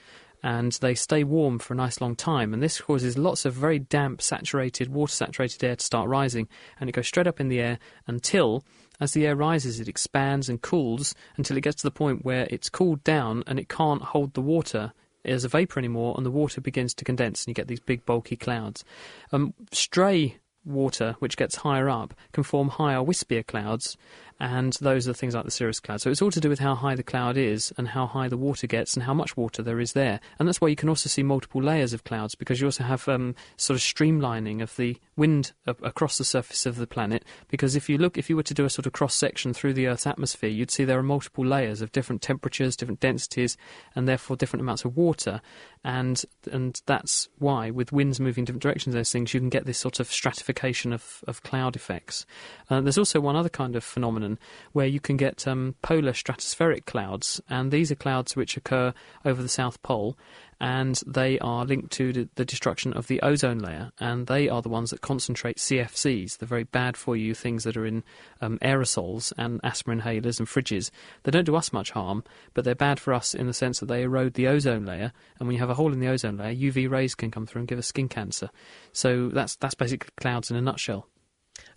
and 0.43 0.73
they 0.73 0.95
stay 0.95 1.23
warm 1.23 1.59
for 1.59 1.73
a 1.73 1.77
nice 1.77 2.01
long 2.01 2.15
time. 2.15 2.53
And 2.53 2.61
this 2.61 2.81
causes 2.81 3.17
lots 3.17 3.45
of 3.45 3.53
very 3.53 3.79
damp, 3.79 4.21
saturated, 4.21 4.89
water 4.89 5.13
saturated 5.13 5.63
air 5.63 5.75
to 5.75 5.85
start 5.85 6.09
rising, 6.09 6.47
and 6.79 6.89
it 6.89 6.93
goes 6.93 7.07
straight 7.07 7.27
up 7.27 7.39
in 7.39 7.49
the 7.49 7.59
air 7.59 7.79
until, 8.07 8.63
as 8.99 9.13
the 9.13 9.25
air 9.25 9.35
rises, 9.35 9.79
it 9.79 9.87
expands 9.87 10.49
and 10.49 10.61
cools 10.61 11.15
until 11.37 11.57
it 11.57 11.61
gets 11.61 11.77
to 11.77 11.87
the 11.87 11.91
point 11.91 12.25
where 12.25 12.47
it's 12.49 12.69
cooled 12.69 13.03
down 13.03 13.43
and 13.47 13.59
it 13.59 13.69
can't 13.69 14.01
hold 14.01 14.33
the 14.33 14.41
water 14.41 14.93
as 15.25 15.43
a 15.43 15.49
vapour 15.49 15.79
anymore, 15.79 16.13
and 16.17 16.25
the 16.25 16.31
water 16.31 16.61
begins 16.61 16.93
to 16.93 17.05
condense, 17.05 17.43
and 17.43 17.49
you 17.49 17.53
get 17.55 17.67
these 17.67 17.79
big, 17.79 18.05
bulky 18.05 18.35
clouds. 18.35 18.85
Um, 19.31 19.53
stray 19.71 20.37
water, 20.63 21.15
which 21.19 21.37
gets 21.37 21.57
higher 21.57 21.89
up, 21.89 22.13
can 22.31 22.43
form 22.43 22.69
higher, 22.69 22.99
wispier 22.99 23.45
clouds, 23.45 23.97
and 24.39 24.73
those 24.81 25.07
are 25.07 25.13
things 25.13 25.33
like 25.33 25.45
the 25.45 25.51
cirrus 25.51 25.79
cloud. 25.79 26.01
So 26.01 26.09
it's 26.09 26.21
all 26.21 26.31
to 26.31 26.41
do 26.41 26.49
with 26.49 26.59
how 26.59 26.75
high 26.75 26.95
the 26.95 27.03
cloud 27.03 27.37
is 27.37 27.73
and 27.77 27.87
how 27.87 28.05
high 28.05 28.27
the 28.27 28.37
water 28.37 28.67
gets 28.67 28.93
and 28.93 29.03
how 29.03 29.13
much 29.13 29.37
water 29.37 29.63
there 29.63 29.79
is 29.79 29.93
there. 29.93 30.19
And 30.37 30.47
that's 30.47 30.59
why 30.59 30.67
you 30.67 30.75
can 30.75 30.89
also 30.89 31.07
see 31.07 31.23
multiple 31.23 31.63
layers 31.63 31.93
of 31.93 32.03
clouds 32.03 32.35
because 32.35 32.59
you 32.59 32.67
also 32.67 32.83
have 32.83 33.07
um, 33.07 33.33
sort 33.55 33.75
of 33.75 33.81
streamlining 33.81 34.61
of 34.61 34.75
the 34.75 34.97
wind 35.15 35.53
a- 35.65 35.75
across 35.83 36.17
the 36.17 36.25
surface 36.25 36.65
of 36.65 36.75
the 36.75 36.87
planet. 36.87 37.23
Because 37.47 37.77
if 37.77 37.87
you 37.87 37.97
look, 37.97 38.17
if 38.17 38.29
you 38.29 38.35
were 38.35 38.43
to 38.43 38.53
do 38.53 38.65
a 38.65 38.69
sort 38.69 38.85
of 38.85 38.91
cross 38.91 39.15
section 39.15 39.53
through 39.53 39.73
the 39.73 39.87
Earth's 39.87 40.07
atmosphere, 40.07 40.49
you'd 40.49 40.71
see 40.71 40.83
there 40.83 40.99
are 40.99 41.03
multiple 41.03 41.45
layers 41.45 41.81
of 41.81 41.93
different 41.93 42.21
temperatures, 42.21 42.75
different 42.75 42.99
densities, 42.99 43.55
and 43.95 44.05
therefore 44.05 44.35
different 44.35 44.61
amounts 44.61 44.83
of 44.83 44.97
water. 44.97 45.41
And 45.83 46.21
and 46.51 46.81
that's 46.87 47.29
why, 47.37 47.69
with 47.69 47.91
winds 47.91 48.19
moving 48.19 48.41
in 48.41 48.45
different 48.45 48.63
directions, 48.63 48.95
those 48.95 49.11
things, 49.11 49.33
you 49.35 49.39
can 49.39 49.49
get 49.49 49.65
this 49.65 49.77
sort 49.77 49.99
of 49.99 50.11
stratification 50.11 50.91
of, 50.91 51.23
of 51.27 51.43
cloud 51.43 51.75
effects. 51.75 52.25
Uh, 52.71 52.81
there's 52.81 52.97
also 52.97 53.19
one 53.19 53.35
other 53.35 53.49
kind 53.49 53.75
of 53.75 53.83
phenomenon 53.83 54.24
phenomenon 54.25 54.39
where 54.73 54.87
you 54.87 54.99
can 54.99 55.17
get 55.17 55.47
um, 55.47 55.75
polar 55.81 56.11
stratospheric 56.11 56.85
clouds, 56.85 57.41
and 57.49 57.71
these 57.71 57.91
are 57.91 57.95
clouds 57.95 58.35
which 58.35 58.57
occur 58.57 58.93
over 59.23 59.41
the 59.41 59.49
South 59.49 59.81
Pole, 59.83 60.17
and 60.59 61.01
they 61.05 61.37
are 61.39 61.65
linked 61.65 61.91
to 61.91 62.13
the, 62.35 62.45
destruction 62.45 62.93
of 62.93 63.07
the 63.07 63.21
ozone 63.21 63.59
layer, 63.59 63.91
and 63.99 64.27
they 64.27 64.47
are 64.49 64.61
the 64.61 64.69
ones 64.69 64.89
that 64.89 65.01
concentrate 65.01 65.57
CFCs, 65.57 66.37
the 66.37 66.45
very 66.45 66.63
bad 66.63 66.95
for 66.97 67.15
you 67.15 67.33
things 67.33 67.63
that 67.63 67.77
are 67.77 67.85
in 67.85 68.03
um, 68.41 68.57
aerosols 68.59 69.33
and 69.37 69.59
asthma 69.63 69.95
inhalers 69.95 70.39
and 70.39 70.47
fridges. 70.47 70.91
They 71.23 71.31
don't 71.31 71.45
do 71.45 71.55
us 71.55 71.73
much 71.73 71.91
harm, 71.91 72.23
but 72.53 72.63
they're 72.63 72.75
bad 72.75 72.99
for 72.99 73.13
us 73.13 73.33
in 73.33 73.47
the 73.47 73.53
sense 73.53 73.79
that 73.79 73.87
they 73.87 74.03
erode 74.03 74.33
the 74.33 74.47
ozone 74.47 74.85
layer, 74.85 75.11
and 75.39 75.47
when 75.47 75.55
you 75.55 75.59
have 75.59 75.69
a 75.69 75.75
hole 75.75 75.93
in 75.93 75.99
the 75.99 76.07
ozone 76.07 76.37
layer, 76.37 76.55
UV 76.55 76.89
rays 76.89 77.15
can 77.15 77.31
come 77.31 77.45
through 77.45 77.61
and 77.61 77.67
give 77.67 77.79
us 77.79 77.87
skin 77.87 78.09
cancer. 78.09 78.49
So 78.91 79.29
that's 79.29 79.55
that's 79.57 79.75
basically 79.75 80.09
clouds 80.17 80.51
in 80.51 80.57
a 80.57 80.61
nutshell. 80.61 81.07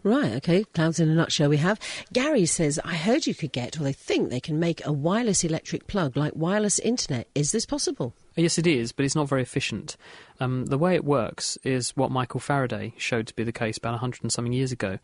Right, 0.05 0.33
okay, 0.37 0.65
clouds 0.65 1.01
in 1.01 1.09
a 1.09 1.15
nutshell 1.15 1.49
we 1.49 1.57
have. 1.57 1.81
Gary 2.13 2.47
says, 2.47 2.79
I 2.85 2.95
heard 2.95 3.27
you 3.27 3.35
could 3.35 3.53
get, 3.53 3.79
or 3.79 3.83
they 3.83 3.93
think 3.93 4.31
they 4.31 4.41
can 4.41 4.61
make 4.61 4.85
a 4.87 4.93
wireless 4.93 5.43
electric 5.43 5.87
plug 5.89 6.17
like 6.17 6.35
wireless 6.37 6.79
internet. 6.79 7.29
Is 7.35 7.51
this 7.53 7.67
possible? 7.67 8.15
Yes, 8.37 8.59
it 8.59 8.67
is, 8.67 8.93
but 8.93 9.05
it's 9.05 9.17
not 9.17 9.29
very 9.29 9.43
efficient. 9.43 9.97
Um, 10.39 10.67
the 10.67 10.79
way 10.79 10.95
it 10.95 11.05
works 11.05 11.59
is 11.65 11.97
what 11.97 12.13
Michael 12.13 12.39
Faraday 12.39 12.95
showed 12.97 13.27
to 13.27 13.35
be 13.35 13.43
the 13.43 13.53
case 13.53 13.77
about 13.77 13.95
a 13.95 13.99
hundred 13.99 14.23
and 14.23 14.33
something 14.33 14.53
years 14.53 14.71
ago. 14.71 14.99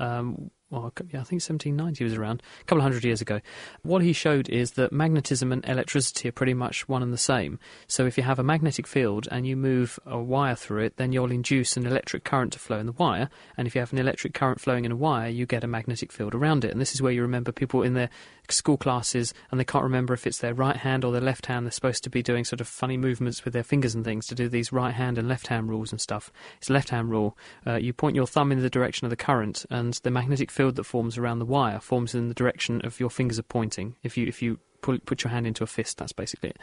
Um, 0.00 0.50
well, 0.72 0.90
yeah, 1.10 1.20
I 1.20 1.24
think 1.24 1.42
1790 1.42 2.02
was 2.02 2.14
around, 2.14 2.42
a 2.60 2.64
couple 2.64 2.78
of 2.78 2.82
hundred 2.82 3.04
years 3.04 3.20
ago. 3.20 3.40
What 3.82 4.02
he 4.02 4.14
showed 4.14 4.48
is 4.48 4.72
that 4.72 4.90
magnetism 4.90 5.52
and 5.52 5.62
electricity 5.66 6.30
are 6.30 6.32
pretty 6.32 6.54
much 6.54 6.88
one 6.88 7.02
and 7.02 7.12
the 7.12 7.18
same. 7.18 7.58
So 7.86 8.06
if 8.06 8.16
you 8.16 8.24
have 8.24 8.38
a 8.38 8.42
magnetic 8.42 8.86
field 8.86 9.28
and 9.30 9.46
you 9.46 9.54
move 9.54 10.00
a 10.06 10.18
wire 10.18 10.56
through 10.56 10.84
it, 10.84 10.96
then 10.96 11.12
you'll 11.12 11.30
induce 11.30 11.76
an 11.76 11.86
electric 11.86 12.24
current 12.24 12.54
to 12.54 12.58
flow 12.58 12.78
in 12.78 12.86
the 12.86 12.92
wire. 12.92 13.28
And 13.58 13.66
if 13.66 13.74
you 13.74 13.80
have 13.80 13.92
an 13.92 13.98
electric 13.98 14.32
current 14.32 14.60
flowing 14.60 14.86
in 14.86 14.92
a 14.92 14.96
wire, 14.96 15.28
you 15.28 15.44
get 15.44 15.62
a 15.62 15.66
magnetic 15.68 16.10
field 16.10 16.34
around 16.34 16.64
it. 16.64 16.70
And 16.70 16.80
this 16.80 16.94
is 16.94 17.02
where 17.02 17.12
you 17.12 17.20
remember 17.20 17.52
people 17.52 17.82
in 17.82 17.92
their 17.92 18.08
school 18.48 18.76
classes 18.76 19.32
and 19.50 19.60
they 19.60 19.64
can't 19.64 19.84
remember 19.84 20.14
if 20.14 20.26
it's 20.26 20.38
their 20.38 20.54
right 20.54 20.76
hand 20.76 21.04
or 21.04 21.12
their 21.12 21.20
left 21.20 21.46
hand. 21.46 21.66
They're 21.66 21.70
supposed 21.70 22.02
to 22.04 22.10
be 22.10 22.22
doing 22.22 22.44
sort 22.44 22.62
of 22.62 22.68
funny 22.68 22.96
movements 22.96 23.44
with 23.44 23.52
their 23.52 23.62
fingers 23.62 23.94
and 23.94 24.04
things 24.04 24.26
to 24.26 24.34
do 24.34 24.48
these 24.48 24.72
right 24.72 24.94
hand 24.94 25.18
and 25.18 25.28
left 25.28 25.48
hand 25.48 25.68
rules 25.68 25.92
and 25.92 26.00
stuff. 26.00 26.32
It's 26.58 26.70
left 26.70 26.88
hand 26.88 27.10
rule. 27.10 27.36
Uh, 27.66 27.76
you 27.76 27.92
point 27.92 28.16
your 28.16 28.26
thumb 28.26 28.52
in 28.52 28.60
the 28.60 28.70
direction 28.70 29.04
of 29.04 29.10
the 29.10 29.16
current, 29.16 29.66
and 29.70 29.94
the 30.02 30.10
magnetic 30.10 30.50
field 30.50 30.61
that 30.70 30.84
forms 30.84 31.18
around 31.18 31.38
the 31.38 31.44
wire 31.44 31.80
forms 31.80 32.14
in 32.14 32.28
the 32.28 32.34
direction 32.34 32.80
of 32.82 33.00
your 33.00 33.10
fingers 33.10 33.38
are 33.38 33.44
pointing. 33.44 33.96
If 34.02 34.16
you 34.16 34.26
if 34.26 34.42
you 34.42 34.58
pull, 34.82 34.98
put 34.98 35.24
your 35.24 35.30
hand 35.30 35.46
into 35.46 35.64
a 35.64 35.66
fist, 35.66 35.98
that's 35.98 36.12
basically 36.12 36.50
it. 36.50 36.58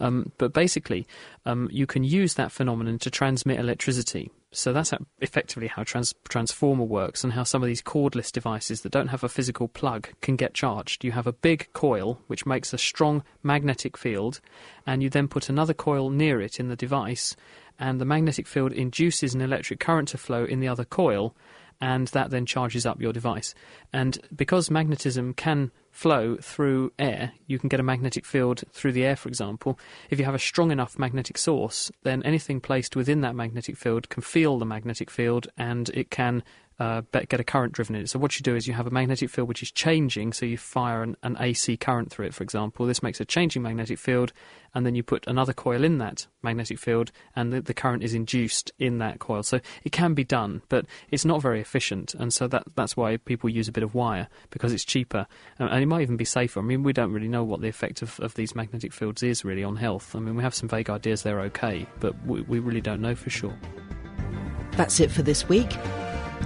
Um, 0.00 0.32
but 0.38 0.52
basically, 0.52 1.06
um, 1.46 1.68
you 1.70 1.86
can 1.86 2.02
use 2.02 2.34
that 2.34 2.50
phenomenon 2.50 2.98
to 3.00 3.10
transmit 3.10 3.60
electricity. 3.60 4.30
So 4.50 4.72
that's 4.72 4.94
effectively 5.20 5.66
how 5.68 5.82
trans- 5.82 6.14
transformer 6.26 6.84
works 6.84 7.22
and 7.22 7.34
how 7.34 7.42
some 7.42 7.62
of 7.62 7.66
these 7.66 7.82
cordless 7.82 8.32
devices 8.32 8.80
that 8.80 8.92
don't 8.92 9.08
have 9.08 9.22
a 9.22 9.28
physical 9.28 9.68
plug 9.68 10.08
can 10.22 10.36
get 10.36 10.54
charged. 10.54 11.04
You 11.04 11.12
have 11.12 11.26
a 11.26 11.34
big 11.34 11.68
coil 11.74 12.18
which 12.28 12.46
makes 12.46 12.72
a 12.72 12.78
strong 12.78 13.22
magnetic 13.42 13.96
field, 13.98 14.40
and 14.86 15.02
you 15.02 15.10
then 15.10 15.28
put 15.28 15.50
another 15.50 15.74
coil 15.74 16.08
near 16.08 16.40
it 16.40 16.58
in 16.58 16.68
the 16.68 16.76
device, 16.76 17.36
and 17.78 18.00
the 18.00 18.06
magnetic 18.06 18.46
field 18.46 18.72
induces 18.72 19.34
an 19.34 19.42
electric 19.42 19.80
current 19.80 20.08
to 20.08 20.18
flow 20.18 20.44
in 20.44 20.60
the 20.60 20.68
other 20.68 20.84
coil, 20.84 21.36
and 21.80 22.08
that 22.08 22.30
then 22.30 22.46
charges 22.46 22.84
up 22.86 23.00
your 23.00 23.12
device. 23.12 23.54
And 23.92 24.18
because 24.34 24.70
magnetism 24.70 25.34
can 25.34 25.70
flow 25.90 26.36
through 26.36 26.92
air, 26.98 27.32
you 27.46 27.58
can 27.58 27.68
get 27.68 27.80
a 27.80 27.84
magnetic 27.84 28.24
field 28.24 28.64
through 28.72 28.92
the 28.92 29.04
air, 29.04 29.16
for 29.16 29.28
example. 29.28 29.78
If 30.10 30.18
you 30.18 30.24
have 30.24 30.34
a 30.34 30.38
strong 30.38 30.70
enough 30.70 30.98
magnetic 30.98 31.38
source, 31.38 31.90
then 32.02 32.22
anything 32.22 32.60
placed 32.60 32.96
within 32.96 33.20
that 33.22 33.34
magnetic 33.34 33.76
field 33.76 34.08
can 34.08 34.22
feel 34.22 34.58
the 34.58 34.64
magnetic 34.64 35.10
field 35.10 35.48
and 35.56 35.88
it 35.90 36.10
can 36.10 36.42
uh, 36.80 37.02
get 37.12 37.40
a 37.40 37.44
current 37.44 37.72
driven 37.72 37.96
in 37.96 38.02
it. 38.02 38.08
So 38.08 38.18
what 38.18 38.38
you 38.38 38.44
do 38.44 38.54
is 38.54 38.68
you 38.68 38.74
have 38.74 38.86
a 38.86 38.90
magnetic 38.90 39.30
field 39.30 39.48
which 39.48 39.62
is 39.62 39.70
changing, 39.70 40.32
so 40.32 40.46
you 40.46 40.56
fire 40.56 41.02
an, 41.02 41.16
an, 41.24 41.36
AC 41.40 41.76
current 41.76 42.10
through 42.10 42.26
it, 42.26 42.34
for 42.34 42.44
example. 42.44 42.86
This 42.86 43.02
makes 43.02 43.20
a 43.20 43.24
changing 43.24 43.62
magnetic 43.62 43.98
field, 43.98 44.32
and 44.74 44.86
then 44.86 44.94
you 44.94 45.02
put 45.02 45.26
another 45.26 45.52
coil 45.52 45.82
in 45.82 45.98
that 45.98 46.28
magnetic 46.42 46.78
field, 46.78 47.10
and 47.34 47.52
the, 47.52 47.60
the 47.60 47.74
current 47.74 48.04
is 48.04 48.14
induced 48.14 48.70
in 48.78 48.98
that 48.98 49.18
coil. 49.18 49.42
So 49.42 49.60
it 49.82 49.90
can 49.90 50.14
be 50.14 50.22
done, 50.22 50.62
but 50.68 50.86
it's 51.10 51.24
not 51.24 51.42
very 51.42 51.60
efficient, 51.60 52.14
and 52.14 52.32
so 52.32 52.46
that 52.46 52.64
that's 52.76 52.96
why 52.96 53.16
people 53.16 53.50
use 53.50 53.66
a 53.66 53.72
bit 53.72 53.82
of 53.82 53.94
wire 53.94 54.28
because 54.50 54.72
it's 54.72 54.84
cheaper, 54.84 55.26
and, 55.58 55.68
and 55.68 55.82
it 55.82 55.86
might 55.86 56.02
even 56.02 56.16
be 56.16 56.24
safer. 56.24 56.60
I 56.60 56.62
mean, 56.62 56.84
we 56.84 56.92
don't 56.92 57.12
really 57.12 57.28
know 57.28 57.42
what 57.42 57.60
the 57.60 57.68
effect 57.68 58.02
of, 58.02 58.20
of 58.20 58.34
these 58.34 58.54
magnetic 58.54 58.92
fields 58.92 59.24
is 59.24 59.44
really 59.44 59.64
on 59.64 59.76
health. 59.76 60.14
I 60.14 60.20
mean, 60.20 60.36
we 60.36 60.44
have 60.44 60.54
some 60.54 60.68
vague 60.68 60.90
ideas 60.90 61.24
they're 61.24 61.40
okay, 61.40 61.86
but 61.98 62.14
we, 62.24 62.42
we 62.42 62.60
really 62.60 62.80
don't 62.80 63.00
know 63.00 63.16
for 63.16 63.30
sure. 63.30 63.56
That's 64.72 65.00
it 65.00 65.10
for 65.10 65.22
this 65.22 65.48
week. 65.48 65.76